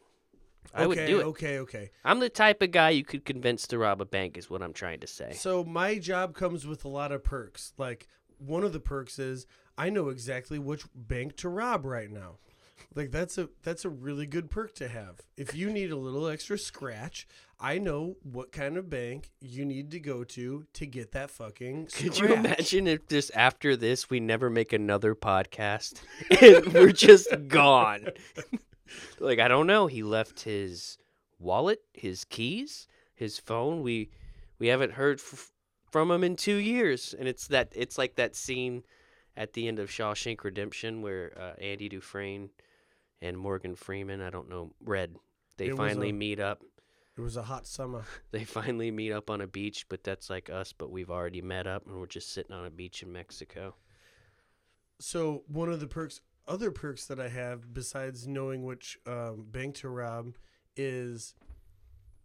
[0.74, 1.24] I would Okay, do it.
[1.24, 1.90] Okay, okay.
[2.04, 4.72] I'm the type of guy you could convince to rob a bank is what I'm
[4.72, 5.32] trying to say.
[5.32, 7.72] So my job comes with a lot of perks.
[7.78, 8.06] Like
[8.38, 12.38] one of the perks is I know exactly which bank to rob right now.
[12.94, 15.20] Like that's a that's a really good perk to have.
[15.36, 17.26] If you need a little extra scratch,
[17.60, 21.88] I know what kind of bank you need to go to to get that fucking
[21.88, 22.02] scratch.
[22.02, 26.00] Could you imagine if just after this we never make another podcast
[26.40, 28.08] and we're just gone?
[29.20, 29.86] like I don't know.
[29.86, 30.98] He left his
[31.38, 33.82] wallet, his keys, his phone.
[33.82, 34.10] We
[34.58, 35.50] we haven't heard f-
[35.90, 38.82] from him in two years, and it's that it's like that scene
[39.36, 42.50] at the end of Shawshank Redemption where uh, Andy Dufresne
[43.22, 45.14] and Morgan Freeman, I don't know, Red,
[45.56, 46.62] they It finally a- meet up.
[47.16, 48.04] It was a hot summer.
[48.30, 51.66] They finally meet up on a beach, but that's like us, but we've already met
[51.66, 53.74] up and we're just sitting on a beach in Mexico.
[55.00, 59.76] So one of the perks, other perks that I have besides knowing which um, bank
[59.76, 60.34] to rob,
[60.76, 61.34] is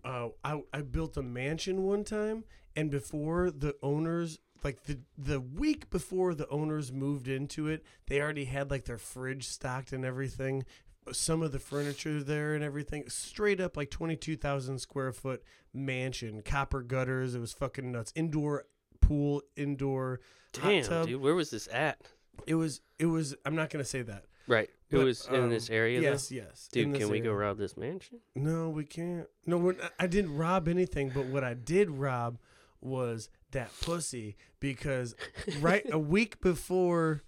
[0.04, 2.44] uh, I I built a mansion one time,
[2.76, 8.22] and before the owners, like the the week before the owners moved into it, they
[8.22, 10.66] already had like their fridge stocked and everything.
[11.12, 15.44] Some of the furniture there and everything, straight up like twenty two thousand square foot
[15.74, 17.36] mansion, copper gutters.
[17.36, 18.14] It was fucking nuts.
[18.16, 18.66] Indoor
[19.02, 20.22] pool, indoor
[20.58, 21.08] hot Damn, tub.
[21.08, 22.00] dude, where was this at?
[22.48, 22.82] It was.
[23.00, 23.36] It was.
[23.46, 24.26] I'm not gonna say that.
[24.48, 24.70] Right.
[24.90, 26.12] It But, was in this um, area, though?
[26.12, 26.70] Yes, yes.
[26.74, 27.48] in Dude, this can we go area.
[27.48, 28.20] rob this mansion?
[28.36, 29.28] No, we can't.
[29.46, 31.10] No, we're not, I didn't rob anything.
[31.10, 32.38] But what I did rob
[32.82, 35.16] was that pussy because
[35.60, 37.24] right a week before.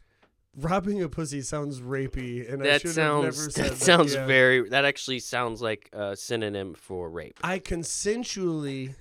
[0.57, 4.13] Robbing a pussy sounds rapey, and I That should have never sounds said that sounds
[4.13, 4.25] yeah.
[4.25, 7.37] very that actually sounds like a synonym for rape.
[7.43, 8.95] I consensually,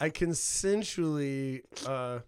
[0.00, 2.20] I consensually uh,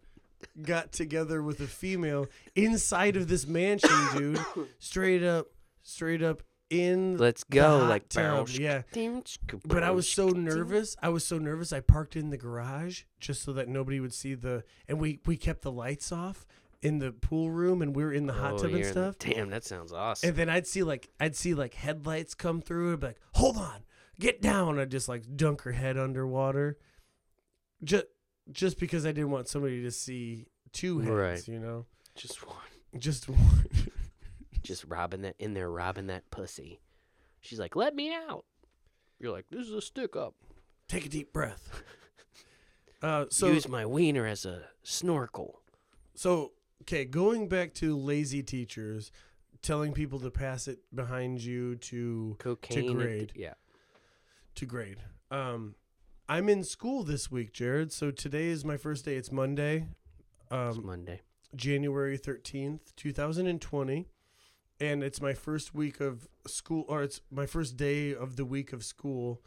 [0.62, 4.40] got together with a female inside of this mansion, dude.
[4.78, 5.48] Straight up,
[5.83, 7.16] straight up in.
[7.16, 8.83] Let's the go hot like tub, yeah.
[9.57, 10.96] But But I was so nervous.
[11.02, 11.72] I was so nervous.
[11.72, 14.64] I parked in the garage just so that nobody would see the.
[14.88, 16.46] And we we kept the lights off
[16.83, 19.18] in the pool room, and we were in the hot oh, tub and stuff.
[19.18, 20.28] Damn, that sounds awesome.
[20.28, 23.57] And then I'd see like I'd see like headlights come through and be like, "Hold
[23.57, 23.85] on,
[24.18, 26.78] get down!" I'd just like dunk her head underwater,
[27.83, 28.04] just
[28.52, 31.48] just because I didn't want somebody to see two heads, Right.
[31.48, 32.57] you know, just one,
[32.98, 33.68] just one.
[34.62, 36.80] just robbing that in there, robbing that pussy.
[37.40, 38.44] She's like, "Let me out."
[39.20, 40.35] You're like, "This is a stick up."
[40.88, 41.83] Take a deep breath.
[43.02, 45.61] Uh, so Use my wiener as a snorkel.
[46.14, 46.52] So,
[46.83, 49.11] okay, going back to lazy teachers
[49.61, 52.87] telling people to pass it behind you to Cocaine.
[52.87, 53.33] to grade.
[53.35, 53.54] yeah.
[54.54, 55.00] to grade.
[55.30, 55.74] Um
[56.28, 57.92] I'm in school this week, Jarrod.
[57.92, 59.16] So today is my first day.
[59.16, 59.88] It's Monday,
[60.50, 61.20] It's um, Monday.
[61.54, 64.06] January 13th, 2020.
[64.80, 68.72] And it's my first week of school, or it's my first day of the week
[68.72, 69.42] of school.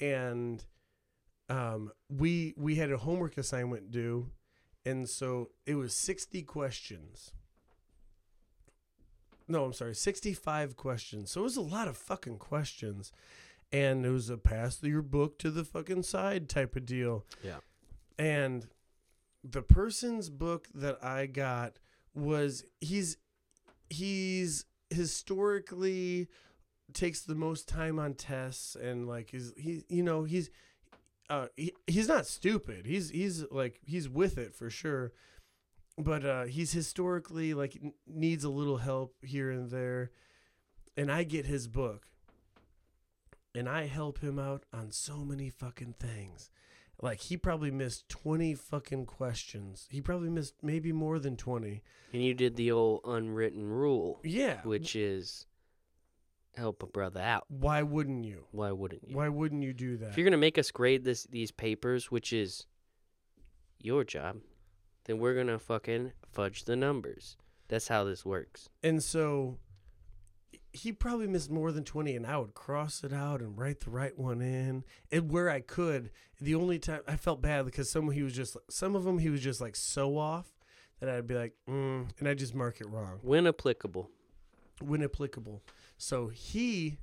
[0.00, 0.64] And
[1.48, 4.30] um, we we had a homework assignment due,
[4.84, 7.32] and so it was 60 questions.
[9.48, 11.30] No, I'm sorry, 65 questions.
[11.30, 13.12] So it was a lot of fucking questions.
[13.72, 17.24] And it was a pass your book to the fucking side type of deal.
[17.42, 17.58] Yeah.
[18.18, 18.68] And
[19.44, 21.78] the person's book that I got
[22.14, 23.18] was he's
[23.90, 26.28] he's historically
[26.92, 30.50] takes the most time on tests and like is he you know he's
[31.28, 35.12] uh he, he's not stupid he's he's like he's with it for sure
[35.98, 37.76] but uh he's historically like
[38.06, 40.10] needs a little help here and there
[40.96, 42.06] and I get his book
[43.56, 46.50] and I help him out on so many fucking things
[47.02, 52.22] like he probably missed 20 fucking questions he probably missed maybe more than 20 And
[52.22, 55.46] you did the old unwritten rule, yeah which is
[56.56, 57.44] help a brother out.
[57.48, 59.14] why wouldn't you Why wouldn't you?
[59.16, 62.32] why wouldn't you do that If you're gonna make us grade this these papers, which
[62.32, 62.66] is
[63.78, 64.38] your job,
[65.04, 67.36] then we're gonna fucking fudge the numbers.
[67.68, 68.68] That's how this works.
[68.82, 69.58] And so
[70.76, 73.90] he probably missed more than 20 and I would cross it out and write the
[73.90, 76.10] right one in and where I could.
[76.40, 79.30] The only time I felt bad because some he was just some of them he
[79.30, 80.46] was just like so off
[81.00, 84.10] that I'd be like, mm, and I just mark it wrong When applicable.
[84.80, 85.62] when applicable.
[85.98, 86.98] So he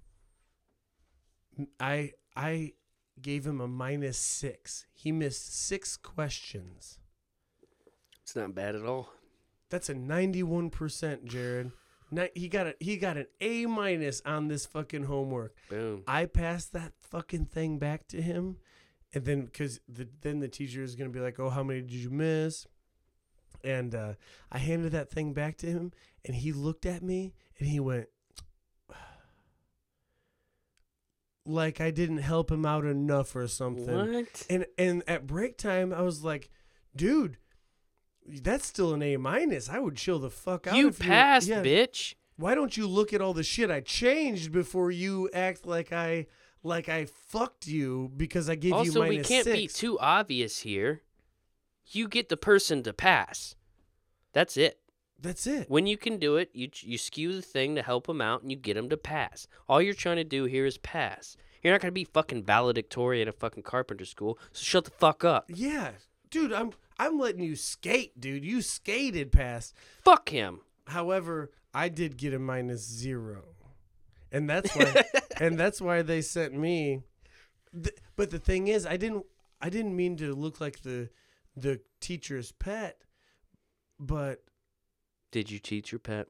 [1.79, 2.73] I I
[3.21, 4.86] gave him a minus 6.
[4.93, 6.97] He missed 6 questions.
[8.23, 9.12] It's not bad at all.
[9.69, 10.71] That's a 91%,
[11.25, 11.71] Jarrod.
[12.36, 15.56] He got a he got an A minus on this fucking homework.
[15.69, 16.04] Boom.
[16.08, 18.58] I passed that fucking thing back to him,
[19.13, 21.91] and then because the, then the teacher is gonna be like, "Oh, how many did
[21.91, 22.67] you miss?"
[23.63, 24.13] And uh,
[24.52, 25.93] I handed that thing back to him,
[26.26, 28.08] and he looked at me and he went,
[31.45, 33.95] like I didn't help him out enough or something.
[34.15, 34.45] What?
[34.49, 36.49] And and at break time, I was like,
[36.95, 37.38] dude,
[38.27, 39.69] that's still an A minus.
[39.69, 40.75] I would chill the fuck out.
[40.75, 41.63] You passed, yeah.
[41.63, 42.15] bitch.
[42.36, 46.27] Why don't you look at all the shit I changed before you act like I
[46.63, 51.01] like I fucked you because I gave you Also, we can't be too obvious here.
[51.88, 53.55] You get the person to pass.
[54.31, 54.79] That's it.
[55.19, 55.69] That's it.
[55.69, 58.51] When you can do it, you you skew the thing to help them out, and
[58.51, 59.47] you get them to pass.
[59.69, 61.38] All you're trying to do here is pass.
[61.62, 65.23] You're not gonna be fucking valedictorian at a fucking carpenter school, so shut the fuck
[65.23, 65.45] up.
[65.47, 65.91] Yeah,
[66.29, 68.45] dude, I'm I'm letting you skate, dude.
[68.45, 69.73] You skated past.
[70.03, 70.62] Fuck him.
[70.88, 73.43] However, I did get a minus zero,
[74.32, 75.03] and that's why
[75.39, 77.01] and that's why they sent me.
[77.73, 79.25] Th- but the thing is, I didn't
[79.62, 81.10] I didn't mean to look like the
[81.56, 82.97] the teacher's pet,
[83.99, 84.43] but
[85.32, 86.27] Did you teach your pet?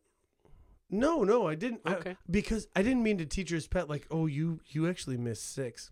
[0.90, 1.82] no, no, I didn't.
[1.86, 2.16] I- Okay.
[2.30, 5.92] because I didn't mean to teacher's pet like, oh, you you actually missed six.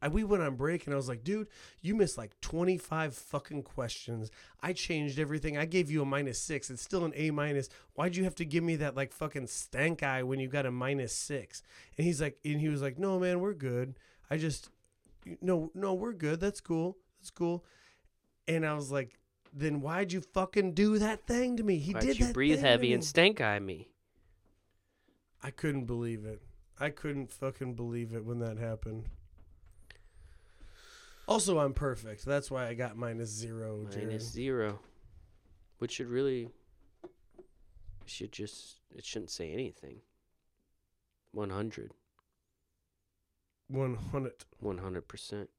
[0.00, 1.48] I, we went on break and I was like, dude,
[1.80, 4.30] you missed like 25 fucking questions.
[4.62, 5.58] I changed everything.
[5.58, 6.70] I gave you a minus six.
[6.70, 7.68] It's still an A minus.
[7.94, 10.70] Why'd you have to give me that like fucking stank eye when you got a
[10.70, 11.62] minus six?
[11.96, 13.94] And he's like, and he was like, no, man, we're good.
[14.30, 14.70] I just,
[15.40, 16.40] no, no, we're good.
[16.40, 16.96] That's cool.
[17.20, 17.64] That's cool.
[18.46, 19.18] And I was like,
[19.52, 21.78] then why'd you fucking do that thing to me?
[21.78, 23.88] He Why'd did you that breathe heavy and stank eye me?
[25.42, 26.42] I couldn't believe it.
[26.80, 29.08] I couldn't fucking believe it when that happened.
[31.28, 32.24] Also, I'm perfect.
[32.24, 33.86] That's why I got minus zero.
[33.90, 33.96] Jarrod.
[33.98, 34.80] Minus zero.
[35.78, 36.48] Which should really
[38.06, 40.00] should just it shouldn't say anything.
[41.32, 41.92] One hundred.
[43.68, 44.32] One hundred.
[44.58, 45.50] One hundred percent.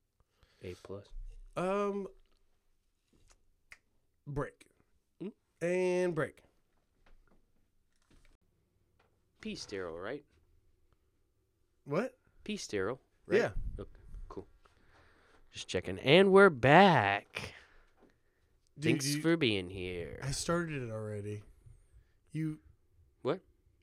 [0.63, 1.05] A plus.
[1.55, 2.07] Um.
[4.25, 4.65] Break.
[5.21, 5.29] Hmm?
[5.61, 6.41] And break.
[9.39, 10.23] P sterile, right?
[11.85, 12.17] What?
[12.43, 12.99] P sterile.
[13.27, 13.41] Right?
[13.41, 13.49] Yeah.
[13.79, 13.98] Okay.
[15.51, 15.99] Just checking.
[15.99, 17.53] And we're back.
[18.77, 20.19] Dude, Thanks you- for being here.
[20.23, 21.41] I started it already.
[22.31, 22.59] You.
[23.21, 23.41] What?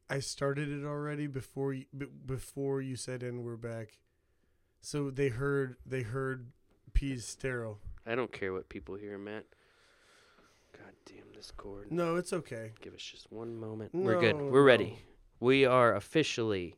[0.09, 3.99] I started it already before you b- before you said and we're back.
[4.81, 6.53] So they heard they heard
[6.93, 7.81] P's sterile.
[8.07, 9.45] I don't care what people hear, Matt.
[10.73, 11.91] God damn this cord.
[11.91, 12.71] No, it's okay.
[12.81, 13.93] Give us just one moment.
[13.93, 14.37] We're good.
[14.37, 14.67] We're no.
[14.67, 15.01] ready.
[15.41, 16.77] We are officially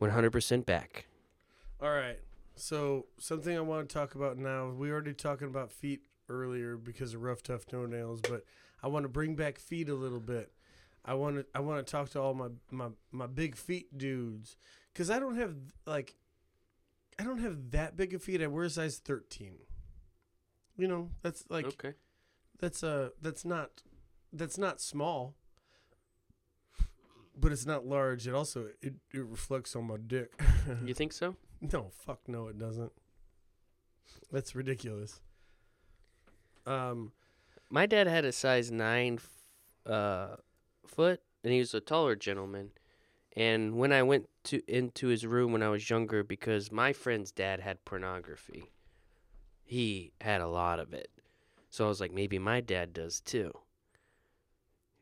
[0.00, 1.06] 100% back.
[1.80, 2.18] All right.
[2.56, 4.68] So something I want to talk about now.
[4.68, 8.44] We already talking about feet earlier because of rough, tough toenails, but
[8.82, 10.52] I want to bring back feet a little bit.
[11.04, 14.56] I want to I want to talk to all my my my big feet dudes
[14.92, 15.54] because I don't have
[15.86, 16.14] like
[17.18, 18.42] I don't have that big of feet.
[18.42, 19.56] I wear a size thirteen.
[20.76, 21.92] You know that's like okay.
[22.58, 23.82] that's uh that's not
[24.32, 25.34] that's not small,
[27.38, 28.26] but it's not large.
[28.26, 30.32] It also it, it reflects on my dick.
[30.84, 31.36] You think so?
[31.72, 32.92] No, fuck no, it doesn't.
[34.30, 35.20] That's ridiculous.
[36.66, 37.12] Um,
[37.70, 40.36] My dad had a size 9 f- uh,
[40.86, 42.72] foot and he was a taller gentleman.
[43.36, 47.32] And when I went to into his room when I was younger because my friend's
[47.32, 48.70] dad had pornography.
[49.64, 51.10] He had a lot of it.
[51.70, 53.52] So I was like maybe my dad does too.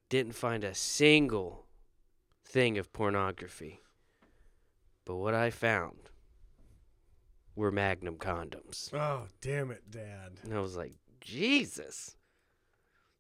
[0.09, 1.67] Didn't find a single
[2.45, 3.81] thing of pornography.
[5.05, 6.11] But what I found
[7.55, 8.93] were Magnum condoms.
[8.95, 10.33] oh damn it, Dad.
[10.43, 12.17] And I was like, Jesus.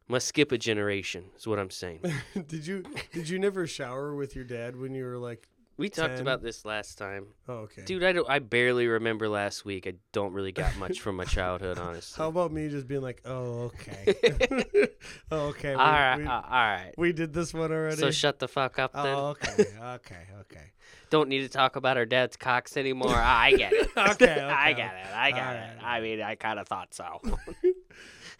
[0.08, 2.00] Must skip a generation, is what I'm saying.
[2.48, 5.48] did you did you never shower with your dad when you were like?
[5.76, 6.20] We talked Ten.
[6.20, 7.26] about this last time.
[7.48, 7.82] Oh, okay.
[7.84, 9.86] Dude, I, don't, I barely remember last week.
[9.86, 12.22] I don't really got much from my childhood, honestly.
[12.22, 14.14] How about me just being like, oh okay,
[15.30, 16.92] oh okay, we, all right, we, uh, all right.
[16.98, 17.96] we did this one already.
[17.96, 19.06] So shut the fuck up then.
[19.06, 20.72] oh okay, okay, okay.
[21.10, 23.14] Don't need to talk about our dad's cocks anymore.
[23.14, 23.90] I get it.
[23.96, 25.06] Okay, I get it.
[25.14, 25.56] I get All it.
[25.56, 25.76] right.
[25.82, 27.20] I mean, I kind of thought so.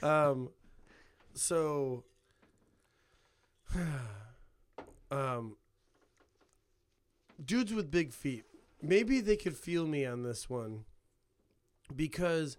[0.03, 0.49] Um,
[1.35, 2.03] so,
[5.11, 5.57] um,
[7.45, 8.45] dudes with big feet,
[8.81, 10.85] maybe they could feel me on this one
[11.95, 12.57] because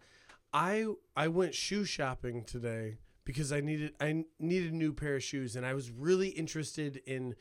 [0.54, 5.24] I I went shoe shopping today because I needed I needed a new pair of
[5.24, 7.36] shoes and I was really interested in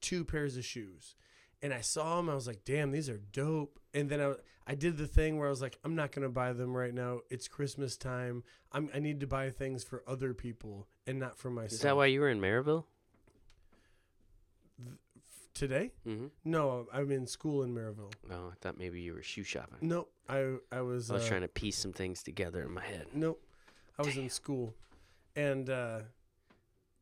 [0.00, 1.14] two pairs of shoes.
[1.62, 4.32] And I saw them, I was like, "Damn, these are dope." And then I,
[4.66, 7.20] I did the thing where I was like, "I'm not gonna buy them right now.
[7.28, 8.44] It's Christmas time.
[8.72, 11.96] I'm, I need to buy things for other people and not for myself." Is that
[11.96, 12.84] why you were in Maryville?
[15.54, 15.92] Today?
[16.06, 16.26] Mm-hmm.
[16.44, 18.12] No, I'm in school in Maryville.
[18.30, 19.78] Oh, I thought maybe you were shoe shopping.
[19.80, 21.10] Nope, I I was.
[21.10, 23.06] I was uh, trying to piece some things together in my head.
[23.14, 23.42] Nope.
[23.98, 24.74] I was in school.
[25.36, 26.00] And uh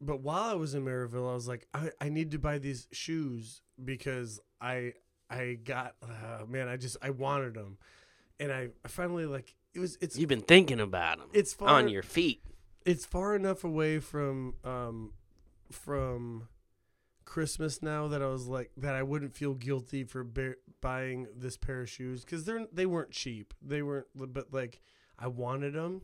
[0.00, 2.86] but while I was in Maryville, I was like, I, I need to buy these
[2.92, 4.94] shoes because I
[5.30, 7.78] I got uh, man, I just I wanted them.
[8.40, 11.68] And I, I finally like it was it's You've been thinking about them it's far
[11.68, 12.42] on your feet.
[12.86, 15.12] it's far enough away from um
[15.70, 16.48] from
[17.28, 21.58] Christmas now that I was like that I wouldn't feel guilty for ba- buying this
[21.58, 24.80] pair of shoes because they're they weren't cheap they weren't but like
[25.18, 26.02] I wanted them.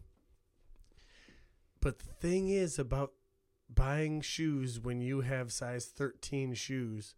[1.81, 3.13] But the thing is about
[3.75, 7.15] buying shoes when you have size 13 shoes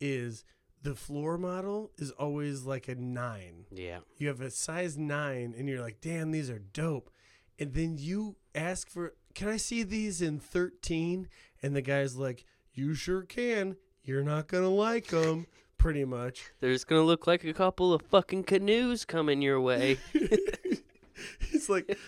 [0.00, 0.44] is
[0.80, 3.66] the floor model is always like a 9.
[3.72, 3.98] Yeah.
[4.18, 7.10] You have a size 9 and you're like, "Damn, these are dope."
[7.58, 11.28] And then you ask for, "Can I see these in 13?"
[11.60, 12.44] And the guy's like,
[12.78, 13.76] "You sure can.
[14.04, 15.46] You're not going to like them."
[15.78, 16.50] Pretty much.
[16.60, 19.98] There's gonna look like a couple of fucking canoes coming your way.
[21.50, 21.98] he's like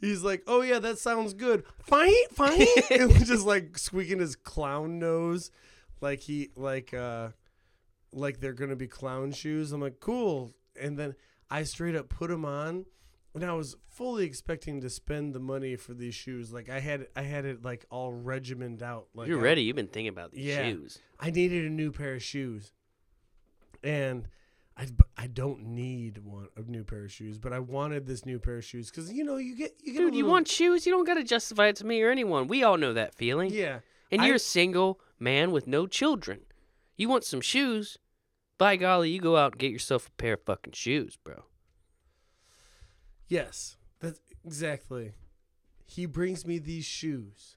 [0.00, 4.98] he's like oh yeah that sounds good fine fine and just like squeaking his clown
[4.98, 5.50] nose
[6.00, 7.28] like he like uh
[8.12, 11.14] like they're gonna be clown shoes i'm like cool and then
[11.50, 12.84] i straight up put them on
[13.34, 17.06] and i was fully expecting to spend the money for these shoes like i had
[17.16, 19.62] i had it like all regimented out like You're I- ready.
[19.62, 20.64] You've been thinking about these Yeah.
[20.68, 20.98] shoes.
[21.18, 22.72] I needed a new pair of shoes,
[23.82, 24.28] and
[24.76, 28.38] I I don't need one a new pair of shoes, but I wanted this new
[28.38, 30.86] pair of shoes because you know you get you get Dude, you want shoes?
[30.86, 32.46] You don't gotta justify it to me or anyone.
[32.48, 33.52] We all know that feeling.
[33.52, 36.40] yeah And I- you're a single man with no children.
[36.96, 37.98] You want some shoes?
[38.58, 41.44] By golly, you go out and get yourself a pair of fucking shoes, bro.
[43.30, 45.12] Yes that's exactly.
[45.84, 47.56] He brings me these shoes,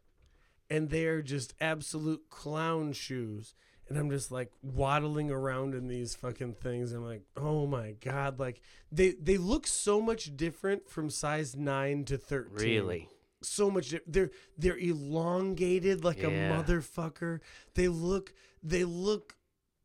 [0.69, 3.55] and they are just absolute clown shoes.
[3.88, 6.93] And I'm just like waddling around in these fucking things.
[6.93, 8.39] I'm like, oh my god!
[8.39, 8.61] Like
[8.91, 12.55] they they look so much different from size nine to thirteen.
[12.57, 13.09] Really?
[13.41, 17.41] so much di- they're they're elongated like a motherfucker
[17.76, 19.36] they look they look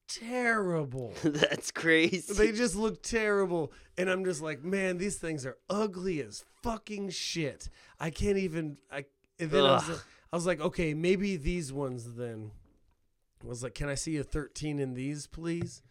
[0.09, 2.33] terrible That's crazy.
[2.33, 7.11] they just look terrible and i'm just like man these things are ugly as fucking
[7.11, 7.69] shit
[8.01, 9.05] i can't even i
[9.39, 9.99] and then I was, like,
[10.33, 12.51] I was like okay maybe these ones then
[13.45, 15.83] I was like can i see a 13 in these please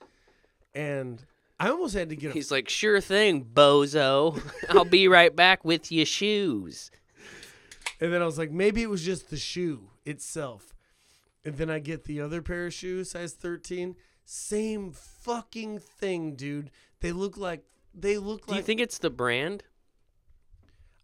[0.73, 1.23] and
[1.59, 4.41] i almost had to get a He's like, sure thing, bozo.
[4.69, 6.91] I'll be right back with your shoes.
[7.99, 10.75] And then I was like, maybe it was just the shoe itself.
[11.47, 13.95] And then I get the other pair of shoes, size 13.
[14.25, 16.71] Same fucking thing, dude.
[16.99, 19.63] They look like they look like Do you think it's the brand?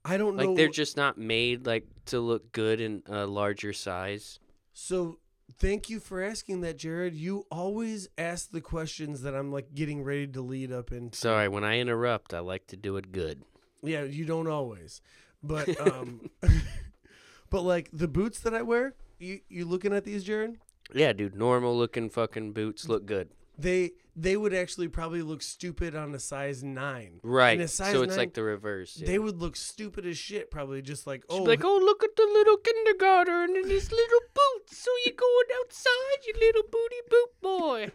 [0.03, 0.47] I don't know.
[0.47, 4.39] Like they're just not made like to look good in a larger size.
[4.73, 5.19] so
[5.59, 7.15] thank you for asking that, Jarrod.
[7.15, 11.17] You always ask the questions that I'm like getting ready to lead up into.
[11.17, 13.43] Sorry, when I interrupt, I like to do it good.
[13.81, 14.99] Yeah, you don't always.
[15.41, 16.29] But um
[17.49, 20.57] but like the boots that I wear, you you looking at these, Jarrod?
[20.93, 23.29] Yeah, dude, normal looking fucking boots look good.
[23.57, 27.19] They they would actually probably look stupid on a size 9.
[27.23, 27.59] Right.
[27.59, 28.97] a size So it's nine, like the reverse.
[28.97, 29.07] yeah.
[29.07, 32.23] they would look stupid as shit probably just like oh like, oh, look at the
[32.23, 34.77] little kindergarten in his little boots.
[34.77, 37.91] So you going outside, you little booty boot boy.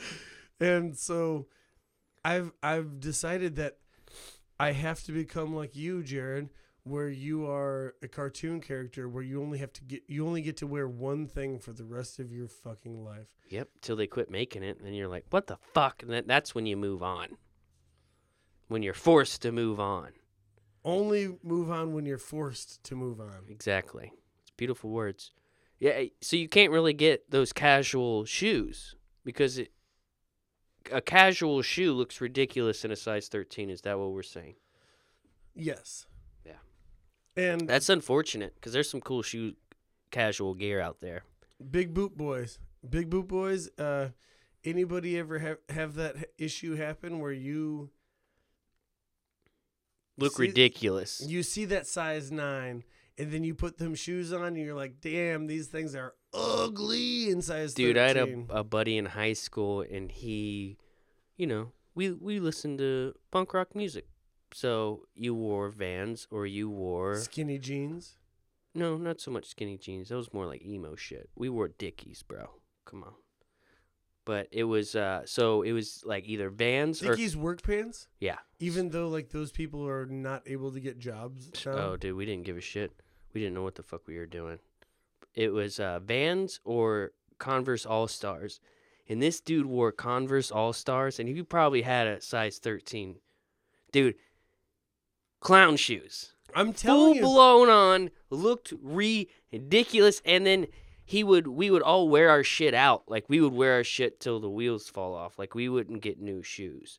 [0.60, 1.46] and so
[2.24, 3.76] i've i've decided that
[4.58, 6.48] i have to become like you jarrod
[6.86, 10.56] where you are a cartoon character where you only have to get you only get
[10.56, 13.68] to wear one thing for the rest of your fucking life yep.
[13.80, 16.02] Till they quit making it, and then you're like, what the fuck?
[16.02, 17.36] And that's when you move on.
[18.68, 20.10] When you're forced to move on.
[20.84, 24.12] only move on when you're forced to move on Exactly.
[24.42, 25.32] It's beautiful words.
[25.80, 25.90] Yeah.
[25.92, 29.72] eh, So you can't really get those casual shoes because it,
[30.92, 33.70] a casual shoe looks ridiculous in a size 13.
[33.70, 34.54] Is that what we're saying?
[35.54, 36.06] yes.
[37.36, 39.54] And That's unfortunate because there's some cool shoe
[40.10, 41.24] casual gear out there.
[41.70, 42.58] big boot boys
[42.88, 44.08] big boot boys uh
[44.64, 47.90] anybody ever have have that issue happen where you
[50.18, 51.20] Look See- ridiculous.
[51.26, 52.84] you see that size nine,
[53.18, 57.28] and then you put them shoes on, and you're like, damn, these things are ugly
[57.28, 60.78] in size Dude, I had a, a buddy in high school, and he,
[61.36, 64.06] you know, we we listened to punk rock music.
[64.52, 68.16] So you wore Vans or you wore skinny jeans.
[68.74, 70.08] no, not so much skinny jeans.
[70.08, 71.28] That was more like emo shit.
[71.34, 72.50] We wore Dickies, bro.
[72.84, 73.12] Come on.
[74.24, 78.38] But it was uh so it was like either Vans or Dickies work pants, yeah.
[78.58, 81.50] even though like those people are not able to get jobs.
[81.64, 81.72] now.
[81.72, 82.92] Oh, dude, we didn't give a shit.
[83.32, 84.58] We didn't know what the fuck we were doing.
[85.34, 88.58] It was uh, Vans or Converse All Stars,
[89.08, 93.16] and this dude wore Converse All Stars, and he probably had a size thirteen.
[93.92, 94.14] Dude,
[95.46, 98.72] clown shoes, I'm full telling you, Full blown on, looked
[99.52, 100.66] ridiculous, and then
[101.04, 104.20] he would we would all wear our shit out, like we would wear our shit
[104.20, 106.98] till the wheels fall off, like we wouldn't get new shoes.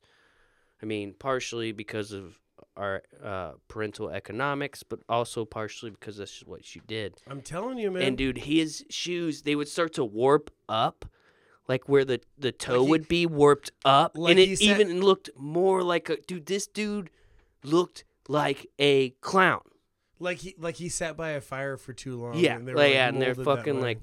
[0.81, 2.39] I mean, partially because of
[2.75, 7.15] our uh, parental economics, but also partially because that's just what you did.
[7.27, 8.03] I'm telling you, man.
[8.03, 11.05] And dude, his shoes they would start to warp up,
[11.67, 15.01] like where the the toe he- would be warped up, Like and it said- even
[15.01, 16.45] looked more like a dude.
[16.45, 17.09] This dude
[17.63, 19.61] looked like a clown.
[20.19, 22.35] Like he like he sat by a fire for too long.
[22.35, 23.99] yeah, and they like, were, like, yeah, and they're fucking like,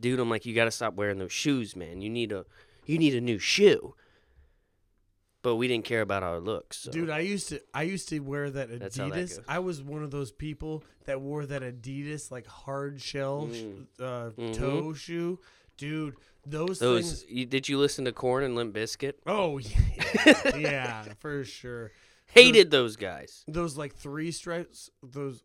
[0.00, 2.00] dude, I'm like, you gotta stop wearing those shoes, man.
[2.00, 2.44] You need a,
[2.84, 3.94] you need a new shoe.
[5.42, 6.78] But we didn't care about our looks.
[6.78, 6.90] So.
[6.90, 9.10] Dude, I used to I used to wear that that Adidas.
[9.36, 9.40] goes.
[9.46, 13.86] I was one of those people that wore that Adidas like hard shell Mm.
[14.00, 14.54] uh, Mhm.
[14.54, 15.38] toe shoe.
[15.76, 16.14] Dude,
[16.44, 17.22] those, those.
[17.22, 17.24] things.
[17.30, 19.12] You, did you listen to Korn and Limp Bizkit?
[19.26, 19.58] Oh
[20.24, 21.92] yeah, yeah, for sure.
[22.28, 23.44] Hated those guys.
[23.48, 24.90] Those like three stripes.
[25.02, 25.42] Those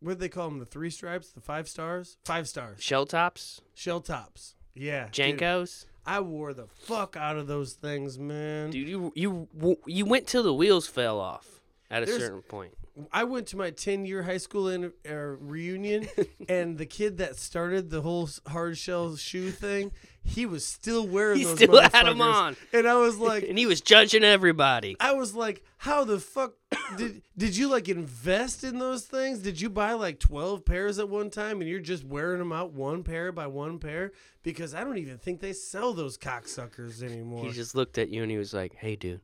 [0.00, 0.58] what do they call them?
[0.58, 4.54] The three stripes, the five stars, five stars, Shell tops, shell tops.
[4.74, 5.84] Yeah, dude, Jankos.
[6.06, 8.70] I wore the fuck out of those things, man.
[8.70, 12.72] Dude, you you you went till the wheels fell off at a There's- certain point.
[13.12, 16.08] I went to my 10 year high school in, uh, reunion,
[16.48, 21.38] and the kid that started the whole hard shell shoe thing, he was still wearing
[21.38, 22.34] He those still had 'em motherfuckers.
[22.34, 22.56] on.
[22.72, 24.96] And I was like, and he was judging everybody.
[25.00, 26.54] I was like, how the fuck
[26.98, 29.38] did did you like invest in those things?
[29.38, 32.72] Did you buy like 12 pairs at one time and you're just wearing them out
[32.72, 34.12] one pair by one pair?
[34.42, 37.44] Because I don't even think they sell those cocksuckers anymore.
[37.46, 39.20] He just looked at you and he was like, "Hey, dude,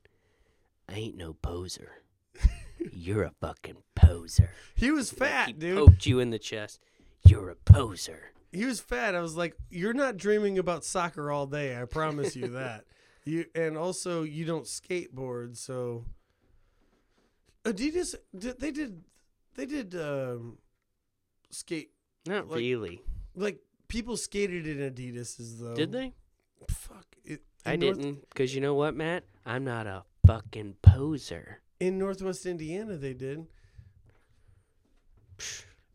[0.89, 1.91] I ain't no poser.
[3.07, 5.77] You're a fucking poser." he was He fat, dude.
[5.79, 6.81] poked you in the chest.
[7.27, 8.33] You're a poser.
[8.53, 9.15] he was fat.
[9.15, 11.81] I was like, "You're not dreaming about soccer all day.
[11.81, 12.85] I promise you that."
[13.29, 16.05] You and also you don't skateboard, so
[17.65, 19.03] Adidas did- they did
[19.55, 20.59] they did um,
[21.51, 21.91] skate
[22.27, 23.03] Not Like- really.
[23.35, 25.75] like people skated in Adidas's though.
[25.75, 26.15] Did they?
[26.69, 27.43] Fuck it.
[27.65, 28.29] I North- didn't.
[28.29, 29.25] Because you know what, Matt?
[29.45, 31.61] I'm not a fucking poser.
[31.81, 32.97] In Northwest Indiana.
[32.97, 33.47] They did.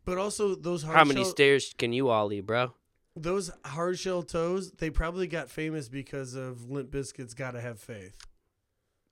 [0.04, 2.74] But also those hard How many shell, stairs can you ollie, bro?
[3.14, 8.16] those hard shell toes, they probably got famous because of Limp Bizkit's "Gotta Have Faith."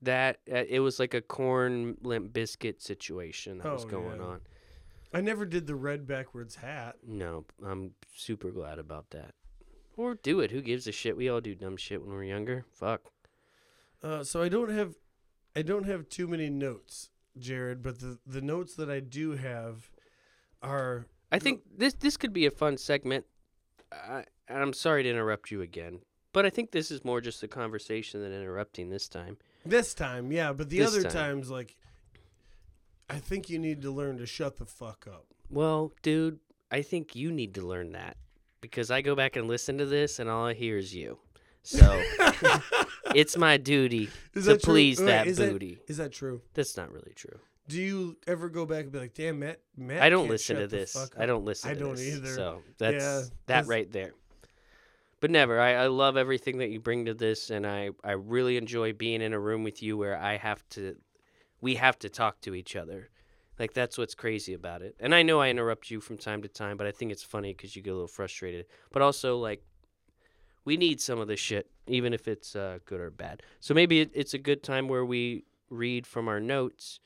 [0.02, 4.26] That uh, it was like a Korn Limp Bizkit situation that was Oh, going yeah.
[4.26, 4.40] on.
[5.12, 6.96] I never did the red backwards hat.
[7.06, 9.34] No, I'm super glad about that.
[9.96, 10.50] Or do it.
[10.52, 11.16] Who gives a shit?
[11.16, 12.64] We all do dumb shit when we're younger.
[12.72, 13.10] Fuck.
[14.02, 14.94] Uh, so I don't have,
[15.60, 17.82] I don't have too many notes, Jarrod.
[17.82, 19.90] But the the notes that I do have
[20.62, 23.26] are I think this this could be a fun segment.
[23.92, 26.00] I, I'm sorry to interrupt you again,
[26.32, 29.36] but I think this is more just a conversation than interrupting this time.
[29.66, 30.54] this time, yeah.
[30.54, 31.12] But the This other time.
[31.12, 31.76] times, like,
[33.10, 35.26] I think you need to learn to shut the fuck up.
[35.50, 36.38] Well, dude,
[36.70, 38.16] I think you need to learn that
[38.62, 41.18] because I go back and listen to this and all I hear is you.
[41.62, 42.00] So
[43.14, 45.78] it's my duty Is to that please Wait, that is booty.
[45.88, 46.40] Is that true?
[46.54, 47.38] That's not really true.
[47.68, 50.02] Do you ever go back and be like, "Damn, Matt, Matt"?
[50.02, 50.96] I don't listen to this.
[51.16, 52.16] I don't listen I don't this.
[52.16, 52.34] either.
[52.34, 54.12] So that's Yeah, that that's- right there.
[55.20, 55.60] But never.
[55.60, 59.20] I, I love everything that you bring to this and I, I really enjoy being
[59.20, 60.96] in a room with you where I have to
[61.60, 63.10] we have to talk to each other.
[63.58, 64.96] Like that's what's crazy about it.
[64.98, 67.52] And I know I interrupt you from time to time, but I think it's funny
[67.52, 68.64] because you get a little frustrated.
[68.92, 69.62] But also like
[70.70, 73.42] we need some of this shit, even if it's uh, good or bad.
[73.58, 77.00] So maybe it, it's a good time where we read from our notes.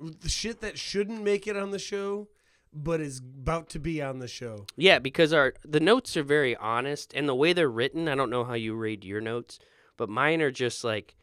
[0.00, 2.28] The shit that shouldn't make it on the show,
[2.72, 4.64] but is about to be on the show.
[4.74, 8.30] Yeah, because our the notes are very honest, and the way they're written, I don't
[8.30, 9.58] know how you read your notes,
[9.98, 11.14] but mine are just like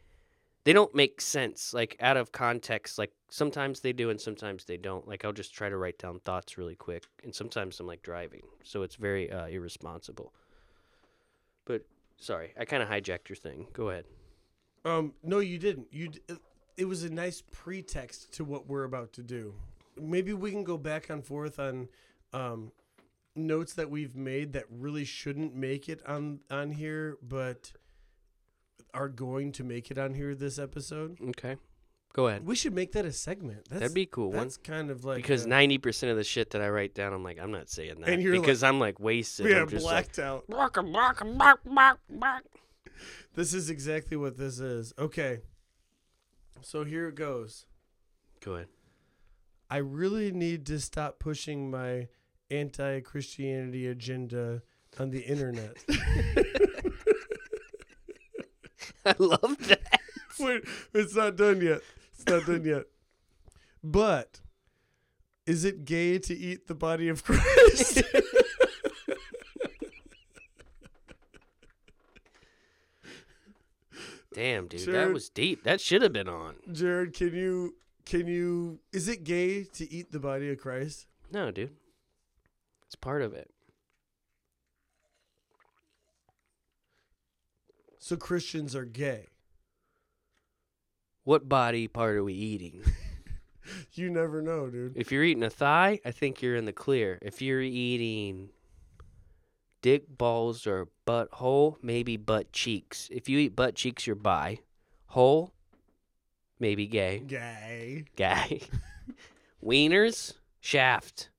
[0.62, 2.96] they don't make sense, like out of context.
[2.96, 5.08] Like sometimes they do, and sometimes they don't.
[5.08, 8.42] Like I'll just try to write down thoughts really quick, and sometimes I'm like driving,
[8.62, 10.32] so it's very uh, irresponsible.
[11.64, 11.82] But
[12.16, 13.68] sorry, I kind of hijacked your thing.
[13.72, 14.04] Go ahead.
[14.84, 15.88] Um, no, you didn't.
[15.92, 16.08] You.
[16.08, 16.20] d-
[16.76, 19.54] It was a nice pretext to what we're about to do.
[20.00, 21.88] Maybe we can go back and forth on
[22.32, 22.72] um,
[23.36, 27.72] notes that we've made that really shouldn't make it on on here, but
[28.94, 31.18] are going to make it on here this episode.
[31.28, 31.56] Okay,
[32.12, 32.46] go ahead.
[32.46, 33.66] We should make that a segment.
[33.68, 34.38] That's, That'd be cool one.
[34.38, 37.24] That's kind of like Because ninety percent of the shit that I write down, I'm
[37.24, 38.08] like, I'm not saying that.
[38.08, 39.48] And you're like- because I'm like wasted.
[39.48, 40.46] yeah, I'm just like, blacked out.
[40.48, 42.44] "Bark, bark, bark, bark, bark."
[43.34, 44.92] This is exactly what this is.
[44.98, 45.40] Okay.
[46.60, 47.66] So here it goes.
[48.44, 48.68] Go ahead.
[49.70, 52.08] I really need to stop pushing my
[52.50, 54.62] anti Christianity agenda
[55.00, 55.78] on the internet.
[59.06, 59.80] I love that.
[60.38, 60.62] Wait,
[60.94, 61.80] it's not done yet.
[62.22, 62.84] It's not done yet.
[63.82, 64.40] But
[65.44, 68.02] is it gay to eat the body of Christ?
[74.32, 75.64] Damn, dude, that was deep.
[75.64, 76.54] That should have been on.
[76.70, 77.74] Jarrod, can you
[78.06, 81.06] can you is it gay to eat the body of Christ?
[81.30, 81.74] No, dude.
[82.86, 83.50] It's part of it.
[87.98, 89.31] So Christians are gay.
[91.24, 92.82] What body part are we eating?
[93.92, 94.96] You never know, dude.
[94.96, 97.18] If you're eating a thigh, I think you're in the clear.
[97.22, 98.48] If you're eating
[99.82, 103.08] dick balls or butthole, maybe butt cheeks.
[103.12, 104.58] If you eat butt cheeks, you're bi.
[105.06, 105.52] Hole,
[106.58, 107.20] maybe gay.
[107.20, 108.04] Gay.
[108.16, 108.62] Gay.
[109.64, 111.30] Wieners, shaft,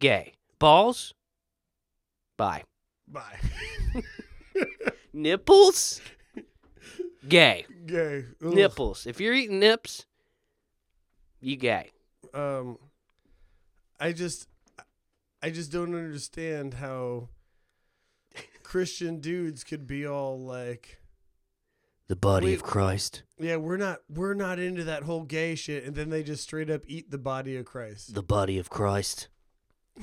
[0.00, 0.34] gay.
[0.58, 1.12] Balls,
[2.36, 2.62] bi.
[3.06, 3.38] Bye.
[5.12, 6.00] Nipples,
[7.28, 7.66] gay.
[7.86, 8.24] Gay.
[8.44, 8.54] Ugh.
[8.54, 9.06] Nipples.
[9.06, 10.06] If you're eating nips,
[11.40, 11.90] you gay.
[12.34, 12.78] Um,
[14.00, 14.48] I just,
[15.42, 17.28] I just don't understand how
[18.62, 21.00] Christian dudes could be all like,
[22.08, 22.54] The body Wait.
[22.54, 23.22] of Christ.
[23.38, 26.70] yeah, we're not, we're not into that whole gay shit, and then they just straight
[26.70, 28.14] up eat the body of Christ.
[28.14, 29.28] The body of Christ.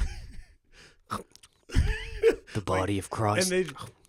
[2.53, 3.49] the body of and Christ.
[3.49, 3.65] they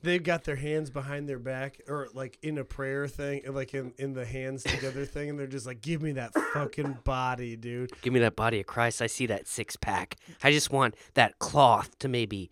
[0.06, 3.74] they've got their hands behind their back or like in a prayer thing and like
[3.74, 7.56] in, in the hands together thing and they're just like give me that fucking body
[7.56, 9.02] dude Give me that body of Christ.
[9.02, 10.16] I see that six pack.
[10.42, 12.50] I just want that cloth to maybe,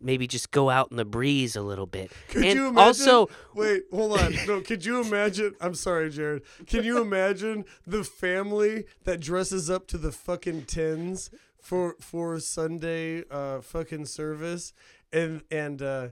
[0.00, 2.10] maybe just go out in the breeze a little bit.
[2.28, 6.42] could and you imagine also, wait hold on no could you imagine i'm sorry jarrod
[6.66, 13.24] can you imagine the family that dresses up to the fucking tens for for sunday
[13.30, 14.72] uh fucking service
[15.12, 16.08] and and uh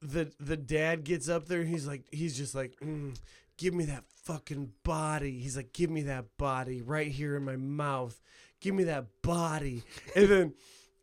[0.00, 3.18] the the dad gets up there and he's like he's just like mm,
[3.56, 5.38] give me that fucking body.
[5.40, 8.20] He's like give me that body right here in my mouth.
[8.60, 9.82] Give me that body.
[10.14, 10.54] And then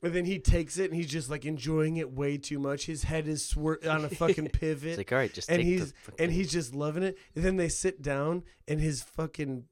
[0.03, 2.85] and then he takes it and he's just like enjoying it way too much.
[2.85, 4.89] His head is swir- on a fucking pivot.
[4.89, 7.17] It's like, all right, just and take he's the and he's just loving it.
[7.35, 9.65] And then they sit down and his fucking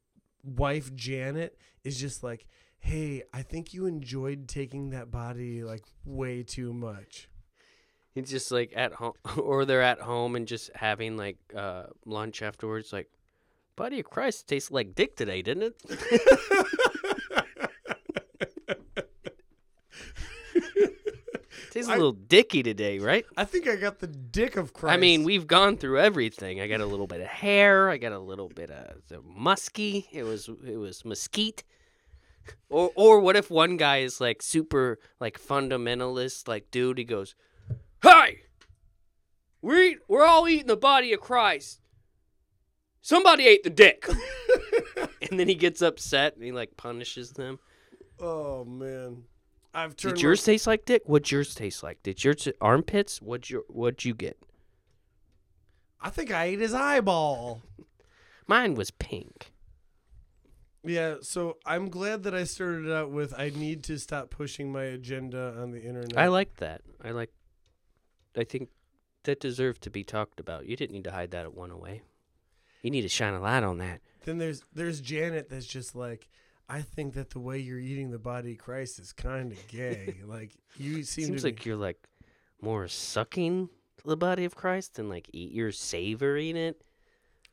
[0.44, 2.46] wife janet is just like
[2.80, 7.30] hey i think you enjoyed taking that body like way too much
[8.14, 12.42] He's just like at home, or they're at home and just having like uh, lunch
[12.42, 12.94] afterwards.
[12.94, 13.10] Like,
[13.76, 16.68] body of Christ tastes like dick today, didn't it?
[21.72, 23.26] Tastes a I- little dicky today, right?
[23.36, 26.62] i think i got the dick of christ I mean, we've gone through everything.
[26.62, 27.90] I got a little bit of hair.
[27.90, 30.08] I got a little bit of the musky.
[30.12, 31.64] It was it was mesquite.
[32.70, 37.00] Or or what if one guy is like super like fundamentalist like dude?
[37.00, 37.34] He goes,
[38.04, 38.42] "Hey,
[39.62, 41.80] we eat, we're all eating the body of Christ.
[43.02, 44.08] Somebody ate the dick."
[45.30, 47.60] and then he gets upset and he like punishes them.
[48.20, 49.24] oh man
[49.74, 51.02] i've turned Did yours taste like dick?
[51.06, 52.04] What'd yours taste like?
[52.04, 53.22] Did yours armpits?
[53.22, 54.38] What'd your what'd you get?
[56.02, 57.62] i think i ate his eyeball
[58.48, 59.52] Mine was pink.
[60.84, 64.84] yeah so i'm glad that i started out with i need to stop pushing my
[64.84, 66.82] agenda on the internet I like that.
[67.04, 67.32] I like.
[68.38, 68.70] I think
[69.24, 70.66] that deserved to be talked about.
[70.66, 72.02] You didn't need to hide that at one away.
[72.82, 74.02] You need to shine a light on that.
[74.26, 76.28] Then there's there's Janet that's just like,
[76.68, 80.16] I think that the way you're eating the body of Christ is kind of gay.
[80.26, 82.08] like you seem Seems like you're like
[82.62, 83.70] more sucking
[84.06, 85.52] the body of Christ than like eat.
[85.52, 86.82] You're savoring it.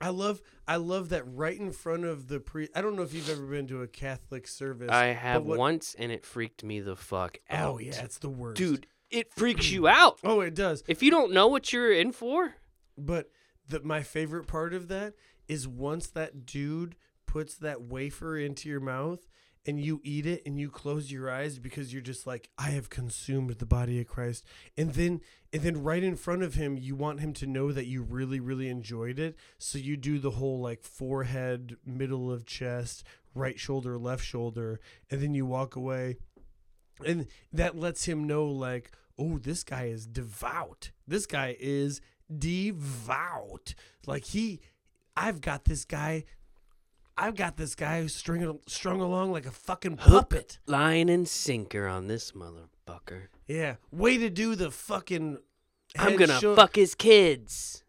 [0.00, 2.68] I love I love that right in front of the pre.
[2.74, 4.90] I don't know if you've ever been to a Catholic service.
[4.90, 7.74] I have what- once, and it freaked me the fuck oh, out.
[7.74, 10.18] oh yeah, it's the worst, dude, it freaks you out.
[10.24, 10.82] Oh, it does.
[10.86, 12.54] If you don't know what you're in for,
[12.96, 13.30] But
[13.68, 15.14] the my favorite part of that
[15.48, 16.96] is once that dude
[17.26, 19.26] puts that wafer into your mouth
[19.66, 22.88] and you eat it and you close your eyes because you're just like I have
[22.88, 24.44] consumed the body of Christ
[24.76, 25.20] and then
[25.52, 28.40] and then right in front of him you want him to know that you really
[28.40, 33.04] really enjoyed it so you do the whole like forehead middle of chest
[33.34, 34.80] right shoulder left shoulder
[35.10, 36.16] and then you walk away
[37.06, 42.00] and that lets him know like oh this guy is devout this guy is
[42.36, 43.74] devout
[44.06, 44.60] like he
[45.16, 46.24] i've got this guy
[47.16, 51.86] i've got this guy who's string, strung along like a fucking puppet line and sinker
[51.86, 53.28] on this motherfucker.
[53.46, 55.38] yeah way to do the fucking
[55.98, 57.84] I'm gonna fuck his kids.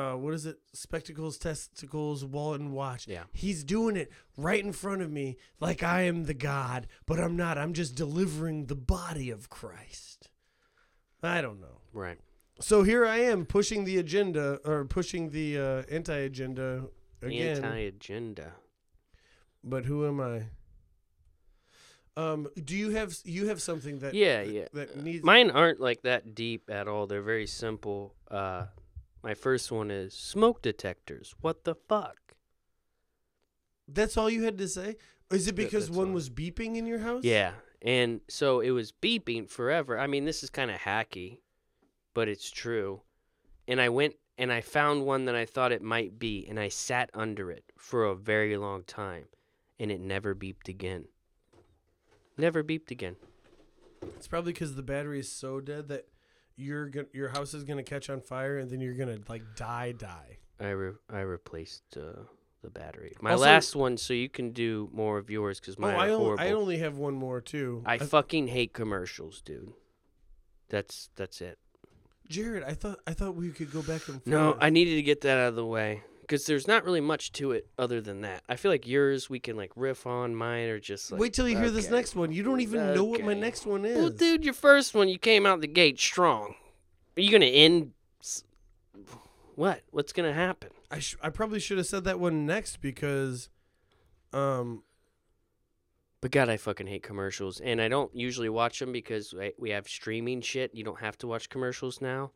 [0.00, 3.24] Uh what is it spectacles testicles wallet and watch Yeah.
[3.32, 7.36] he's doing it right in front of me like i am the god but i'm
[7.36, 10.30] not i'm just delivering the body of christ
[11.22, 12.18] i don't know Right.
[12.62, 16.84] So here I am pushing the agenda or pushing the uh, anti-agenda
[17.22, 17.64] again.
[17.64, 18.52] Anti-agenda.
[19.64, 20.42] But who am I?
[22.16, 24.66] Um, do you have you have something that Yeah, yeah.
[24.74, 27.06] that needs Mine aren't like that deep at all.
[27.06, 28.14] They're very simple.
[28.30, 28.66] Uh,
[29.22, 31.34] my first one is smoke detectors.
[31.40, 32.36] What the fuck?
[33.88, 34.96] That's all you had to say?
[35.30, 36.14] Is it because that's one all.
[36.14, 37.24] was beeping in your house?
[37.24, 37.52] Yeah,
[37.82, 39.98] and so it was beeping forever.
[39.98, 41.38] I mean, this is kind of hacky,
[42.14, 43.02] but it's true.
[43.68, 46.68] And I went and I found one that I thought it might be, and I
[46.68, 49.26] sat under it for a very long time.
[49.78, 51.06] and it never beeped again.
[52.36, 53.16] Never beeped again.
[54.16, 56.06] It's probably because the battery is so dead that
[56.60, 59.92] you're gonna, your house is gonna catch on fire and then you're gonna like die,
[59.92, 60.38] die.
[60.60, 62.22] I re- I replaced uh,
[62.62, 63.14] the battery.
[63.20, 66.10] My Also- last one, so you can do more of yours because Oh, mine I
[66.10, 66.44] are horrible.
[66.44, 67.82] I only have one more too.
[67.86, 69.72] I I- fucking hate commercials, dude.
[70.68, 71.58] That's that's it.
[72.30, 74.26] Jarrod, I thought I thought we could go back and forth.
[74.26, 77.32] No, I needed to get that out of the way because there's not really much
[77.32, 78.44] to it other than that.
[78.48, 80.32] I feel like yours we can like riff on.
[80.36, 81.20] Mine are just like.
[81.20, 81.96] Wait till you hear this okay.
[81.96, 82.30] next one.
[82.30, 83.40] You don't even know what my Okay.
[83.40, 83.98] next one is.
[83.98, 86.54] Well, dude, your first one you came out the gate strong.
[87.16, 87.90] Are you gonna end?
[88.20, 88.44] s-
[89.56, 89.82] What?
[89.90, 90.70] What's gonna happen?
[90.88, 93.48] I sh- I probably should have said that one next because,
[94.32, 94.84] um,
[96.20, 99.70] But God, I fucking hate commercials, and I don't usually watch them because I- we
[99.70, 100.74] have streaming shit.
[100.74, 102.30] You don't have to watch commercials now.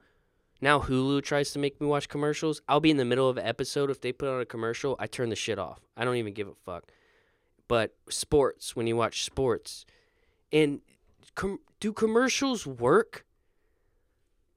[0.64, 2.62] Now Hulu tries to make me watch commercials.
[2.66, 4.96] I'll be in the middle of an episode if they put on a commercial.
[4.98, 5.80] I turn the shit off.
[5.94, 6.84] I don't even give a fuck.
[7.68, 9.84] But sports, when you watch sports,
[10.50, 10.80] and
[11.34, 13.26] com- do commercials work?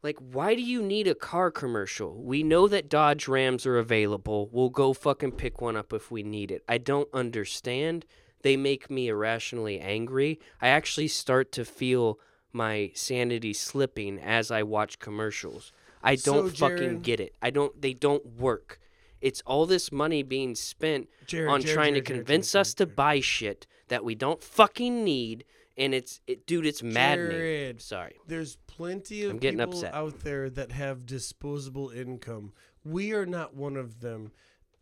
[0.01, 2.23] Like, why do you need a car commercial?
[2.23, 4.47] We know that Dodge Rams are available.
[4.49, 6.63] We'll go fucking pick one up if we need it.
[6.69, 8.05] I don't understand.
[8.43, 10.39] They make me irrationally angry.
[10.61, 12.17] I actually start to feel
[12.53, 15.73] my sanity slipping as I watch commercials.
[16.07, 17.35] I don't fucking Jarrod- get it.
[17.41, 17.81] I don't.
[17.81, 18.79] They don't work.
[19.19, 23.19] It's all this money being spent Jarrod, on Jarrod, trying to convince us to buy
[23.19, 25.43] shit that we don't fucking need,
[25.75, 27.79] and it's it, dude, it's maddening.
[27.79, 28.15] Sorry.
[28.27, 29.93] There's plenty of I'm getting people upset.
[29.93, 32.53] out there that have disposable income.
[32.83, 34.31] We are not one of them.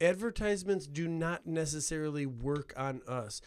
[0.01, 3.41] Advertisements do not necessarily work on us.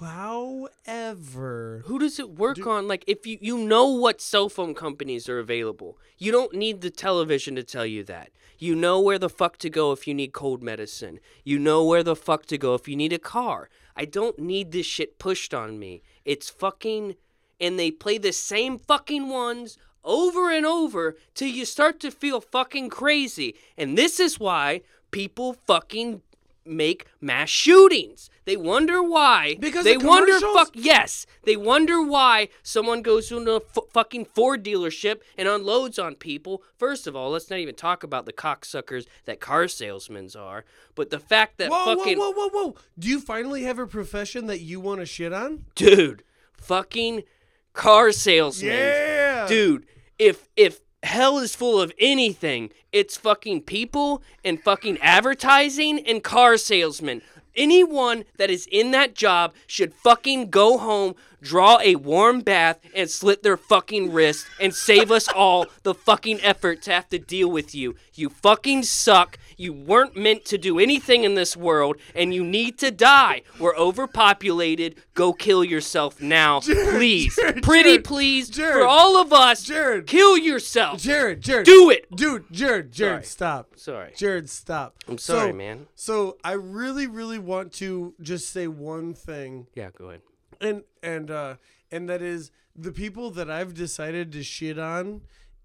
[0.00, 2.86] However, Who does it work Do- on?
[2.86, 6.90] Like, if you you know what cell phone companies are available, you don't need the
[6.90, 8.30] television to tell you that.
[8.58, 11.20] You know where the fuck to go if you need cold medicine.
[11.42, 13.68] You know where the fuck to go if you need a car.
[13.96, 16.02] I don't need this shit pushed on me.
[16.24, 17.16] It's fucking,
[17.60, 22.40] and they play the same fucking ones over and over till you start to feel
[22.40, 23.54] fucking crazy.
[23.76, 24.82] And this is why
[25.14, 26.22] people fucking
[26.66, 28.30] make mass shootings.
[28.44, 29.56] They wonder why.
[29.58, 31.26] Because they wonder fuck yes.
[31.44, 36.62] They wonder why someone goes to a f- fucking Ford dealership and unloads on people.
[36.76, 40.64] First of all, let's not even talk about the cocksuckers that car salesmen are.
[40.94, 42.74] But the fact that whoa, fucking whoa, whoa, whoa, whoa!
[42.98, 45.66] Do you finally have a profession that you want to shit on?
[45.74, 47.24] dude, fucking
[47.72, 48.72] car salesmen.
[48.72, 49.86] Yeah, Dude,
[50.18, 56.56] if if hell is full of anything, it's fucking people and fucking advertising and car
[56.56, 57.22] salesmen.
[57.56, 61.14] Anyone that is in that job should fucking go home,
[61.44, 66.40] draw a warm bath, and slit their fucking wrists and save us all the fucking
[66.42, 67.94] effort to have to deal with you.
[68.14, 69.38] You fucking suck.
[69.56, 73.42] You weren't meant to do anything in this world, and you need to die.
[73.60, 74.96] We're overpopulated.
[75.14, 77.36] Go kill yourself now, please.
[77.36, 78.50] Jarrod, Pretty Jarrod, please.
[78.50, 80.06] Jarrod, for all of us, Jarrod.
[80.06, 81.00] kill yourself.
[81.00, 82.10] Jarrod, Jarrod, Do it.
[82.16, 83.22] dude, Jarrod, Jarrod, Sorry.
[83.24, 84.12] stop, Sorry.
[84.16, 84.96] Jarrod, stop.
[85.06, 85.86] I'm sorry, So- man.
[85.94, 90.22] So I really, really want to just say one thing, Yeah, go ahead.
[90.64, 91.56] And and uh,
[91.90, 95.22] and that is the people that I've decided to shit on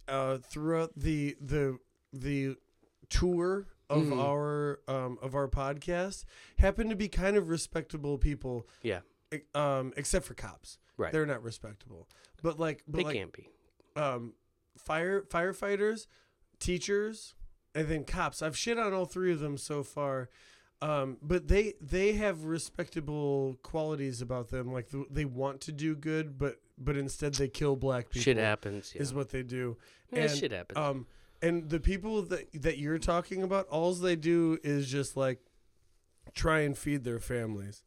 [0.07, 1.79] uh, throughout the the
[2.13, 2.55] the
[3.09, 4.19] tour of Mhm.
[4.21, 6.25] our um, of our podcast
[6.57, 8.67] happen to be kind of respectable people.
[8.83, 8.99] Yeah.
[9.55, 11.11] Um, except for cops, Right.
[11.11, 12.07] They're not respectable,
[12.41, 13.47] but like, but They like, can't be.
[13.95, 14.33] um,
[14.77, 16.07] fire firefighters,
[16.59, 17.35] teachers,
[17.75, 18.41] and then cops.
[18.41, 20.29] I've shit on all three of them so far,
[20.81, 24.71] um, but they they have respectable qualities about them.
[24.71, 28.23] Like th- they want to do good, but but instead they kill black people.
[28.23, 28.93] Shit happens.
[28.95, 29.01] Yeah.
[29.01, 29.77] is what they do.
[30.11, 30.77] Yeah, and, shit happens.
[30.77, 31.07] Um,
[31.41, 35.39] and the people that that you're talking about, all they do is just like
[36.33, 37.83] try and feed their families.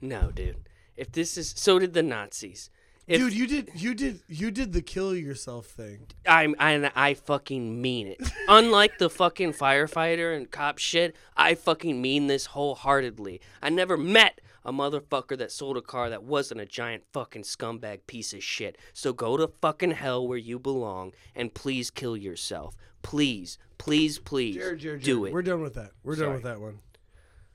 [0.00, 0.68] no, dude.
[0.96, 2.70] If this is so did the Nazis.
[3.08, 6.06] If Dude, you did you did you did the kill yourself thing.
[6.26, 8.20] I'm I, I fucking mean it.
[8.48, 13.40] Unlike the fucking firefighter and cop shit, I fucking mean this wholeheartedly.
[13.60, 18.06] I never met a motherfucker that sold a car that wasn't a giant fucking scumbag
[18.06, 18.78] piece of shit.
[18.92, 22.76] So go to fucking hell where you belong and please kill yourself.
[23.02, 25.32] Please, please, please Jarrod, Jarrod, do Jarrod, it.
[25.32, 25.90] We're done with that.
[26.04, 26.78] We're done with that one.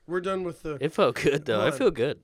[0.05, 0.77] We're done with the.
[0.81, 1.65] It felt good though.
[1.65, 2.19] I feel good.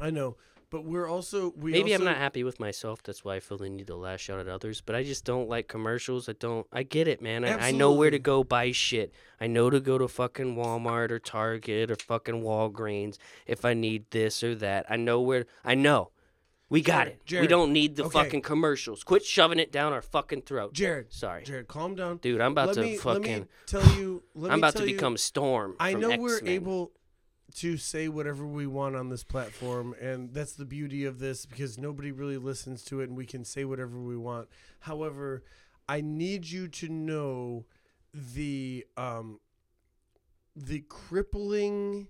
[0.00, 0.36] I know,
[0.70, 3.02] but we're also we Maybe I'm not happy with myself.
[3.02, 4.80] That's why I feel the need to lash out at others.
[4.80, 6.28] But I just don't like commercials.
[6.28, 6.66] I don't.
[6.72, 7.44] I get it, man.
[7.44, 9.12] I, I know where to go buy shit.
[9.40, 13.16] I know to go to fucking Walmart or Target or fucking Walgreens
[13.46, 14.86] if I need this or that.
[14.88, 15.46] I know where.
[15.64, 16.10] I know.
[16.70, 17.40] We got Jarrod, it.
[17.40, 18.24] we don't need the okay.
[18.24, 19.02] fucking commercials.
[19.02, 20.74] Quit shoving it down our fucking throat.
[20.74, 21.06] Jarrod.
[21.08, 22.18] Sorry, Jarrod, calm down.
[22.18, 22.42] dude.
[22.42, 23.22] I'm about let to me fucking.
[23.22, 24.22] let me tell you.
[24.34, 25.76] Let I'm about to you- become Storm.
[25.80, 26.92] I know we're able.
[27.54, 31.78] To say whatever we want on this platform, and that's the beauty of this because
[31.78, 34.48] nobody really listens to it, and we can say whatever we want.
[34.80, 35.42] However,
[35.88, 37.64] I need you to know
[38.12, 39.40] the um
[40.56, 42.08] the crippling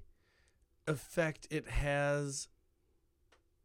[0.86, 2.48] effect it has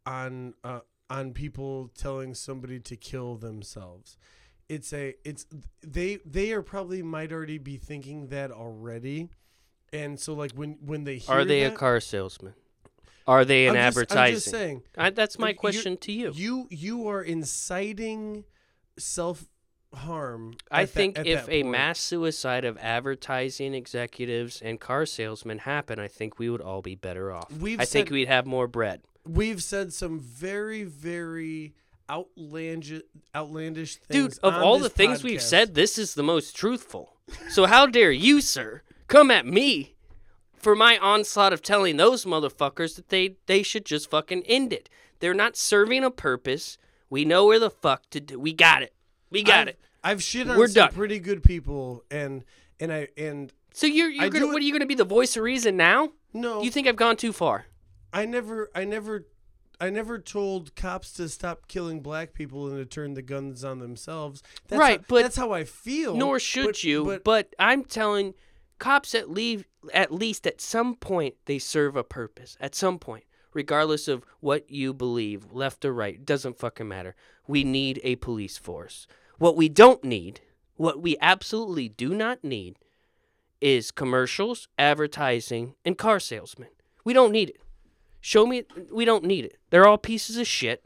[0.05, 4.17] on uh, on people telling somebody to kill themselves.
[4.69, 5.45] It's a it's
[5.81, 9.29] they they are probably might already be thinking that already,
[9.93, 12.53] and so like when when they hear Are they that, a car salesman?
[13.25, 14.23] Are they in I'm just- advertising?
[14.25, 14.83] I'm just saying.
[14.97, 16.31] I, that's my question to you.
[16.35, 18.43] You you are inciting
[18.97, 19.45] self
[19.93, 20.55] harm.
[20.71, 26.39] I think if a mass suicide of advertising executives and car salesmen happened, I think
[26.39, 27.51] we would all be better off.
[27.51, 29.01] We've I think we'd have more bread.
[29.25, 31.75] we've said some very very
[32.09, 34.35] outlandish outlandish things.
[34.35, 37.15] Dude, of all the things we've said, this is the most truthful.
[37.49, 38.81] So how dare you, sir,
[39.13, 39.93] come at me
[40.57, 44.89] for my onslaught of telling those motherfuckers that they they should just fucking end it.
[45.19, 46.77] They're not serving a purpose.
[47.09, 48.39] We know where the fuck to do.
[48.39, 48.93] We got it.
[49.29, 49.79] We got I've, it.
[50.03, 50.93] I've shit on We're some done.
[50.93, 52.43] pretty good people, and
[52.79, 55.43] and I and So you're you're gonna what are you gonna be the voice of
[55.43, 56.09] reason now?
[56.33, 57.67] no, You think I've gone too far?
[58.11, 59.27] I never, I never,
[59.79, 63.77] I never told cops to stop killing black people and to turn the guns on
[63.79, 64.41] themselves.
[64.67, 66.15] That's Right, how, but- that's how I feel.
[66.15, 67.05] Nor should but- you.
[67.05, 68.33] But, But, I'm telling
[68.83, 69.63] cops at leave
[69.93, 72.57] at least at some point they serve a purpose.
[72.59, 73.23] At some point,
[73.53, 77.15] regardless of what you believe, left or right, doesn't fucking matter.
[77.47, 79.07] We need a police force.
[79.37, 80.41] What we don't need,
[80.75, 82.75] what we absolutely do not need,
[83.61, 86.67] is commercials, advertising, and car salesmen.
[87.05, 87.61] We don't need it.
[88.19, 89.57] Show me we don't need it.
[89.69, 90.83] They're all pieces of shit.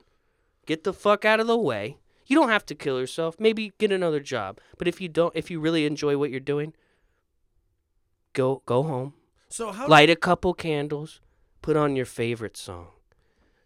[0.68, 1.98] Get the fuck out of the way.
[2.28, 3.39] You don't have to kill yourself.
[3.39, 4.60] Maybe get another job.
[4.78, 6.74] But if you don't if you really enjoy what you're doing,
[8.38, 9.14] go go home.
[9.50, 9.88] so how?
[9.88, 11.22] Light a couple candles.
[11.62, 12.88] Put on your favorite song.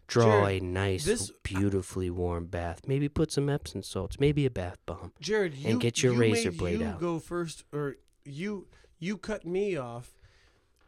[0.07, 2.81] Draw Jarrod, a nice, this- beautifully warm bath.
[2.87, 4.19] Maybe put some Epsom salts.
[4.19, 5.13] Maybe a bath bomb.
[5.21, 6.99] Jarrod, you get your you razor blade you out.
[6.99, 8.67] Go first, or you
[8.99, 10.13] you cut me off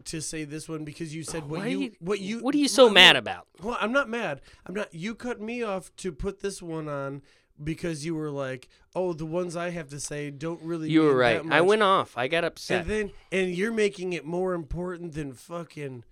[0.06, 2.68] to say this one because you said what you, you- what you What are you
[2.68, 3.48] so mad about?
[3.62, 4.42] Well, I'm not mad.
[4.66, 4.94] I'm not.
[4.94, 7.22] You cut me off to put this one on
[7.62, 11.16] because you were like, "Oh, the ones I have to say don't really." You were
[11.16, 11.42] right.
[11.50, 12.18] I went off.
[12.18, 12.82] I got upset.
[12.82, 16.04] And then and you're making it more important than fucking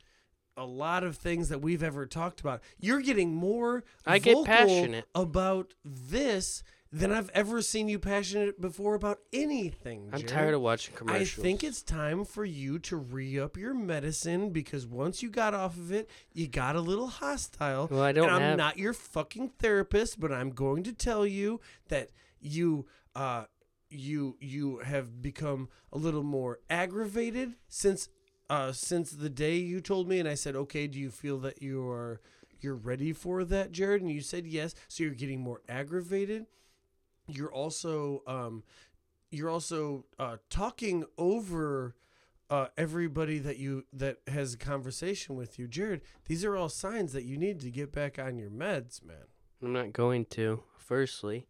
[0.57, 2.61] a lot of things that we've ever talked about.
[2.79, 5.05] You're getting more I get passionate.
[5.15, 6.63] about this
[6.93, 10.09] than I've ever seen you passionate before about anything.
[10.11, 10.27] I'm Jarrod.
[10.27, 11.39] tired of watching commercials.
[11.39, 15.53] I think it's time for you to re up your medicine because once you got
[15.53, 17.87] off of it, you got a little hostile.
[17.89, 21.25] Well, I don't and I'm have- not your fucking therapist, but I'm going to tell
[21.25, 22.85] you that you
[23.15, 23.45] uh
[23.89, 28.09] you you have become a little more aggravated since
[28.49, 31.61] uh since the day you told me and I said, "Okay, do you feel that
[31.61, 32.19] you are
[32.59, 34.75] you're ready for that, Jarrod?" And you said yes.
[34.89, 36.47] So you're getting more aggravated.
[37.35, 38.63] You're also um
[39.33, 41.95] you're also uh, talking over
[42.49, 46.01] uh, everybody that you that has a conversation with you, Jarrod.
[46.25, 49.27] These are all signs that you need to get back on your meds, man.
[49.63, 50.63] I'm not going to.
[50.77, 51.47] Firstly,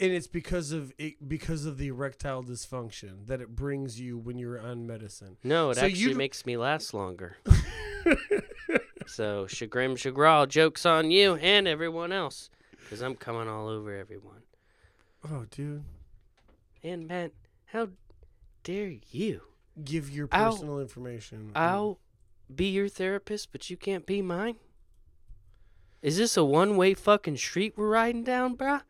[0.00, 4.36] And it's because of it, because of the erectile dysfunction that it brings you when
[4.36, 5.36] you're on medicine.
[5.44, 7.36] no, it So actually makes me last longer.
[9.06, 12.50] So Shagrim Shagral, jokes on you and everyone else,
[12.88, 14.42] because I'm coming all over everyone.
[15.30, 15.84] Oh, dude,
[16.82, 17.32] And man,
[17.66, 17.88] how
[18.64, 19.42] dare you?
[19.84, 21.52] give your personal information.
[21.54, 22.00] I'll
[22.52, 24.56] be your therapist, but you can't be mine.
[26.02, 28.82] Is this a one-way fucking street we're riding down, bruh?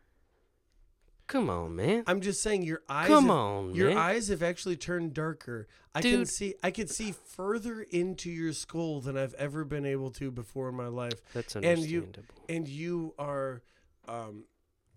[1.27, 2.03] Come on, man.
[2.07, 3.07] I'm just saying your eyes.
[3.07, 3.97] Come have, on, Your man.
[3.99, 5.67] eyes have actually turned darker.
[5.93, 6.55] I can see.
[6.63, 10.75] I can see further into your skull than I've ever been able to before in
[10.75, 11.21] my life.
[11.33, 12.33] That's and you- understandable.
[12.49, 13.61] and you are
[14.09, 14.43] um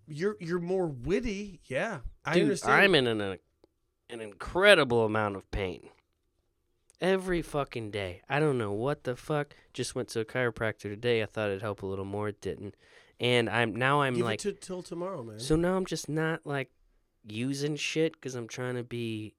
[0.07, 3.39] you're you're more witty yeah i Dude, understand I'm in an
[4.09, 5.89] an incredible amount of pain.
[7.01, 8.21] Every fucking day.
[8.29, 9.55] I don't know what the fuck.
[9.73, 11.21] Just went to a chiropractor today.
[11.21, 12.29] I thought it'd help a little more.
[12.29, 12.75] It didn't.
[13.19, 16.45] And I'm now I'm give like to, till tomorrow man So now I'm just not
[16.45, 16.69] like
[17.27, 19.33] using shit because I'm trying to be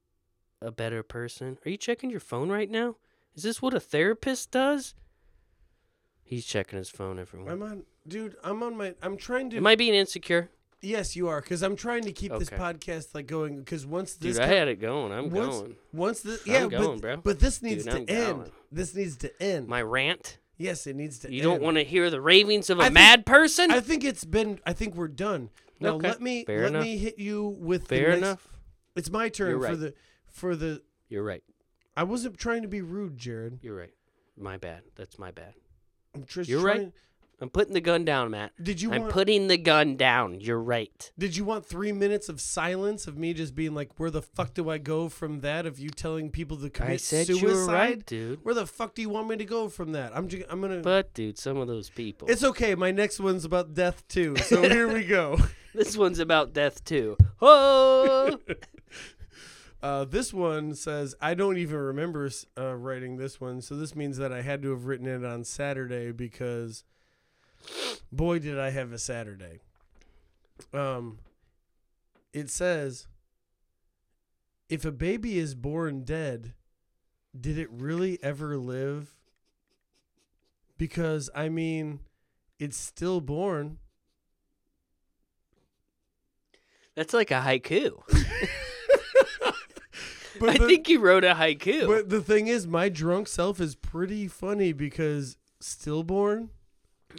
[0.60, 1.58] a better person.
[1.64, 2.96] Are you checking your phone right now?
[3.34, 4.94] Is this what a therapist does?
[6.22, 7.50] He's checking his phone, everyone.
[7.50, 10.50] i'm on dude i'm on my i'm trying to Am I being insecure?
[10.82, 12.56] yes you are because i'm trying to keep this Okay.
[12.62, 15.12] podcast like going because once this Dude, I co- had it going.
[15.12, 15.76] I'm once, going.
[15.92, 17.16] once this I'm yeah going, but, bro.
[17.18, 18.52] but this needs Dude, to I'm end going.
[18.70, 20.38] this needs to end My rant?
[20.58, 21.36] yes it needs to end.
[21.36, 23.70] You don't want to hear the ravings of a I think- mad person?
[23.70, 25.48] i think it's been i think we're done
[25.80, 26.82] now Okay, let me fair let enough.
[26.84, 28.48] me hit you with Fair the next, enough.
[28.96, 29.78] it's my turn You're for right.
[29.80, 29.94] the
[30.30, 31.42] for the You're right.
[31.96, 33.58] I wasn't trying to be rude, Jarrod.
[33.62, 33.94] You're right.
[34.36, 34.82] My bad.
[34.96, 35.54] That's my bad.
[36.12, 36.92] I'm just You're trying, right.
[37.40, 38.52] I'm putting the gun down, Matt.
[38.62, 39.12] Did you I'm want?
[39.12, 40.40] putting the gun down.
[40.40, 41.12] You're right.
[41.18, 44.54] did you want three minutes of silence of me just being like, "Where the fuck
[44.54, 47.42] do I go from that?" Of you telling people to commit I said suicide?
[47.42, 48.44] you were right, dude.
[48.44, 50.16] Where the fuck do you want me to go from that?
[50.16, 50.80] I'm just, I'm gonna.
[50.80, 52.28] But dude, some of those people.
[52.30, 52.74] it's okay.
[52.74, 54.36] My next one's about death too.
[54.36, 55.38] So here we go.
[55.74, 57.16] this one's about death too.
[57.42, 58.38] Oh,
[59.82, 64.16] Uh, this one says I don't even remember uh, writing this one, so this means
[64.16, 66.84] that I had to have written it on Saturday because,
[68.12, 69.60] boy, did I have a Saturday.
[70.72, 71.18] Um,
[72.32, 73.06] it says,
[74.68, 76.54] if a baby is born dead,
[77.38, 79.10] did it really ever live?
[80.76, 82.00] Because I mean,
[82.58, 83.78] it's still born.
[86.94, 88.00] that's like a haiku.
[90.42, 91.86] I the- think you wrote a haiku.
[91.86, 96.50] But the thing is, my drunk self is pretty funny because stillborn.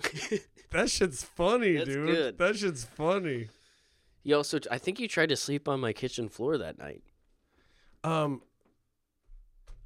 [0.71, 2.07] that shit's funny, That's dude.
[2.07, 2.37] good.
[2.37, 3.49] That shit's funny.
[4.23, 7.03] you also, I think you tried to sleep on my kitchen floor that night.
[8.03, 8.41] Um,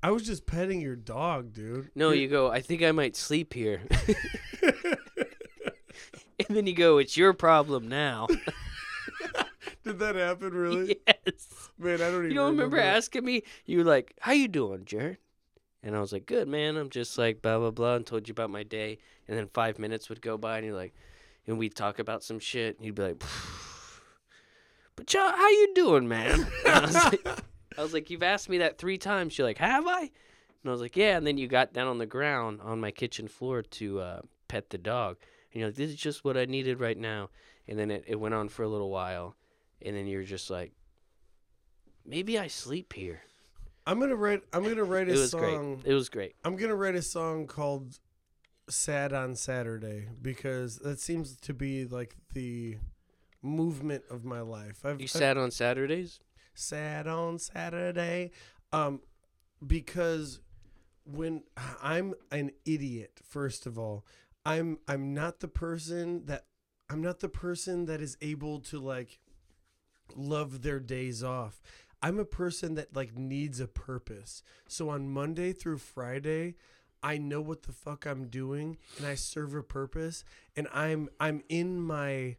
[0.01, 1.91] I was just petting your dog, dude.
[1.95, 2.49] No, you go.
[2.49, 3.81] I think I might sleep here.
[4.61, 6.97] and then you go.
[6.97, 8.27] It's your problem now.
[9.83, 10.99] Did that happen really?
[11.07, 11.69] yes.
[11.77, 12.29] Man, I don't even.
[12.31, 13.43] You don't remember asking me?
[13.65, 15.17] You were like, "How you doing, Jarrod?"
[15.81, 16.75] And I was like, "Good, man.
[16.75, 18.97] I'm just like blah blah blah," and told you about my day.
[19.27, 20.93] And then five minutes would go by, and you're like,
[21.47, 23.23] and we'd talk about some shit, and you'd be like,
[24.95, 27.27] "But John, how you doing, man?" I was like,
[27.77, 30.71] I was like, "You've asked me that three times." You're like, "Have I?" And I
[30.71, 33.61] was like, "Yeah." And then you got down on the ground on my kitchen floor
[33.61, 35.17] to uh, pet the dog,
[35.53, 37.29] and you're like, "This is just what I needed right now."
[37.67, 39.35] And then it, it went on for a little while,
[39.81, 40.73] and then you're just like,
[42.05, 43.21] "Maybe I sleep here."
[43.89, 44.43] I'm gonna write.
[44.53, 45.75] I'm gonna write a It was song.
[45.77, 45.91] great.
[45.91, 46.35] It was great.
[46.43, 47.99] I'm gonna write a song called
[48.69, 52.77] "Sad on Saturday" because that seems to be like the
[53.41, 54.85] movement of my life.
[54.85, 56.19] I've, You I've- on Saturdays.
[56.53, 58.31] sad on Saturday.
[58.71, 59.01] Um,
[59.65, 60.39] because
[61.05, 61.43] when
[61.81, 64.05] I'm an idiot, first of all,
[64.45, 66.45] I'm I'm not the person that
[66.91, 69.19] I'm not the person that is able to like
[70.15, 71.61] love their days off.
[72.01, 74.41] I'm a person that like needs a purpose.
[74.67, 76.55] So on Monday through Friday,
[77.03, 80.23] I know what the fuck I'm doing and I serve a purpose
[80.55, 82.37] and I'm I'm in my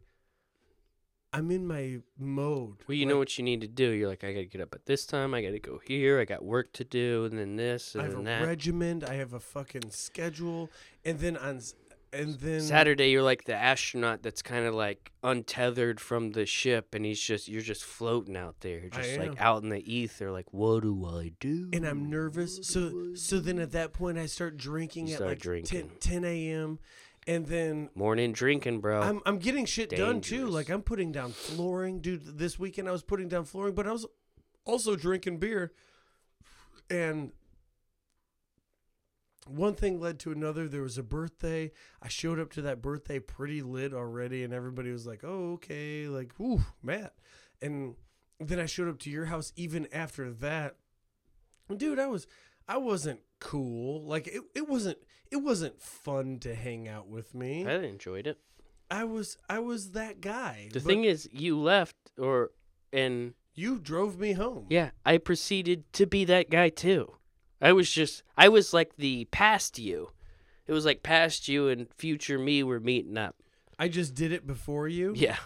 [1.33, 2.77] I'm in my mode.
[2.87, 3.89] Well, you Like, know what you need to do.
[3.91, 5.33] You're like, I gotta get up at this time.
[5.33, 6.19] I gotta go here.
[6.19, 8.47] I got work to do, and then this, I and have a then that.
[8.47, 9.03] regiment.
[9.05, 10.69] I have a fucking schedule,
[11.05, 11.61] and then on,
[12.13, 16.93] and then Saturday, you're like the astronaut that's kind of like untethered from the ship,
[16.93, 20.31] and he's just you're just floating out there, just like out in the ether.
[20.31, 21.69] Like, what do I do?
[21.73, 22.59] and I'm nervous.
[22.63, 25.91] So so then at that point I start drinking You at start like 10, drinking.
[25.99, 26.79] 10 a.m.
[27.27, 29.01] and then Morning drinking, bro.
[29.01, 30.47] I'm I'm getting shit done too.
[30.47, 32.37] Like I'm putting down flooring, dude.
[32.37, 34.05] This weekend I was putting down flooring, but I was
[34.65, 35.71] also drinking beer,
[36.89, 37.31] and
[39.47, 40.67] one thing led to another.
[40.67, 41.71] There was a birthday.
[42.01, 46.07] I showed up to that birthday pretty lit already, and everybody was like, "Oh, okay."
[46.07, 47.15] Like, "Whew, Matt."
[47.61, 47.95] And
[48.39, 50.75] then I showed up to your house even after that.
[51.75, 52.27] Dude, I was
[52.67, 54.03] I wasn't cool.
[54.03, 54.97] Like it, it wasn't
[55.31, 57.65] it wasn't fun to hang out with me.
[57.65, 58.37] I enjoyed it.
[58.89, 60.69] I was I was that guy.
[60.71, 62.51] The thing is, you left, or
[62.91, 64.67] and you drove me home.
[64.69, 67.15] yeah, I proceeded to be that guy too.
[67.61, 70.11] I was just, I was like the past you.
[70.67, 73.35] It was like past you and future me were meeting up.
[73.77, 75.13] I just did it before you.
[75.15, 75.37] Yeah.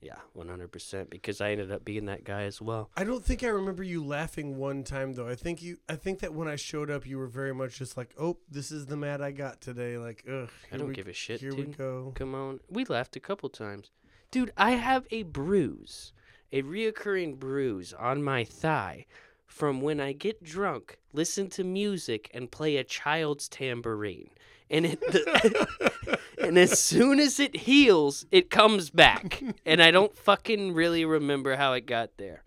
[0.00, 2.90] Yeah, 100% because I ended up being that guy as well.
[2.96, 5.28] I don't think I remember you laughing one time though.
[5.28, 7.96] I think you I think that when I showed up you were very much just
[7.96, 10.48] like, "Oh, this is the Matt I got today." Like, ugh.
[10.72, 12.10] I don't we- give a shit, Here we go.
[12.16, 12.58] Come on.
[12.68, 13.92] We laughed a couple times.
[14.32, 16.12] Dude, I have a bruise,
[16.50, 19.06] a reoccurring bruise on my thigh
[19.52, 24.30] from when I get drunk, listen to music, and play a child's tambourine.
[24.70, 29.42] And it, and as soon as it heals, it comes back.
[29.66, 32.42] And I don't fucking really remember how it got there.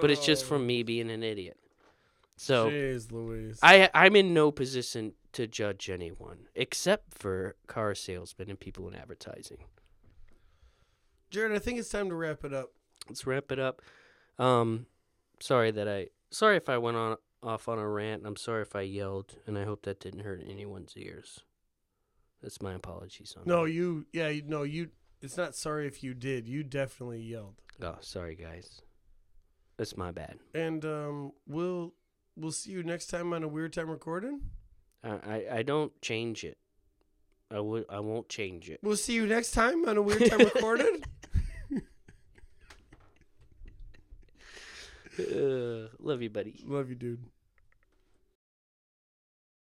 [0.00, 1.58] But it's just Oh, from me being an idiot.
[2.36, 3.58] So Jeez Louise.
[3.60, 8.94] I I'm in no position to judge anyone except for car salesmen and people in
[8.94, 9.58] advertising.
[11.32, 12.70] Jarrod, I think it's time to wrap it up.
[13.08, 13.82] Let's wrap it up.
[14.38, 14.86] Um,
[15.44, 18.22] sorry that I sorry if I went on off on a rant.
[18.24, 21.40] I'm sorry if I yelled, and I hope that didn't hurt anyone's ears.
[22.42, 24.88] That's my apologies on No, you yeah, you, no, you
[25.20, 26.48] it's not sorry if you did.
[26.48, 27.56] You definitely yelled.
[27.80, 28.80] Oh, sorry guys.
[29.76, 30.38] That's my bad.
[30.54, 31.94] And um we'll
[32.36, 34.40] we'll see you next time on a weird time recording.
[35.02, 36.58] I I, I don't change it.
[37.50, 38.80] I would I won't change it.
[38.82, 41.02] We'll see you next time on a weird time recording.
[45.18, 46.54] Uh, love you, buddy.
[46.66, 47.24] Love you, dude.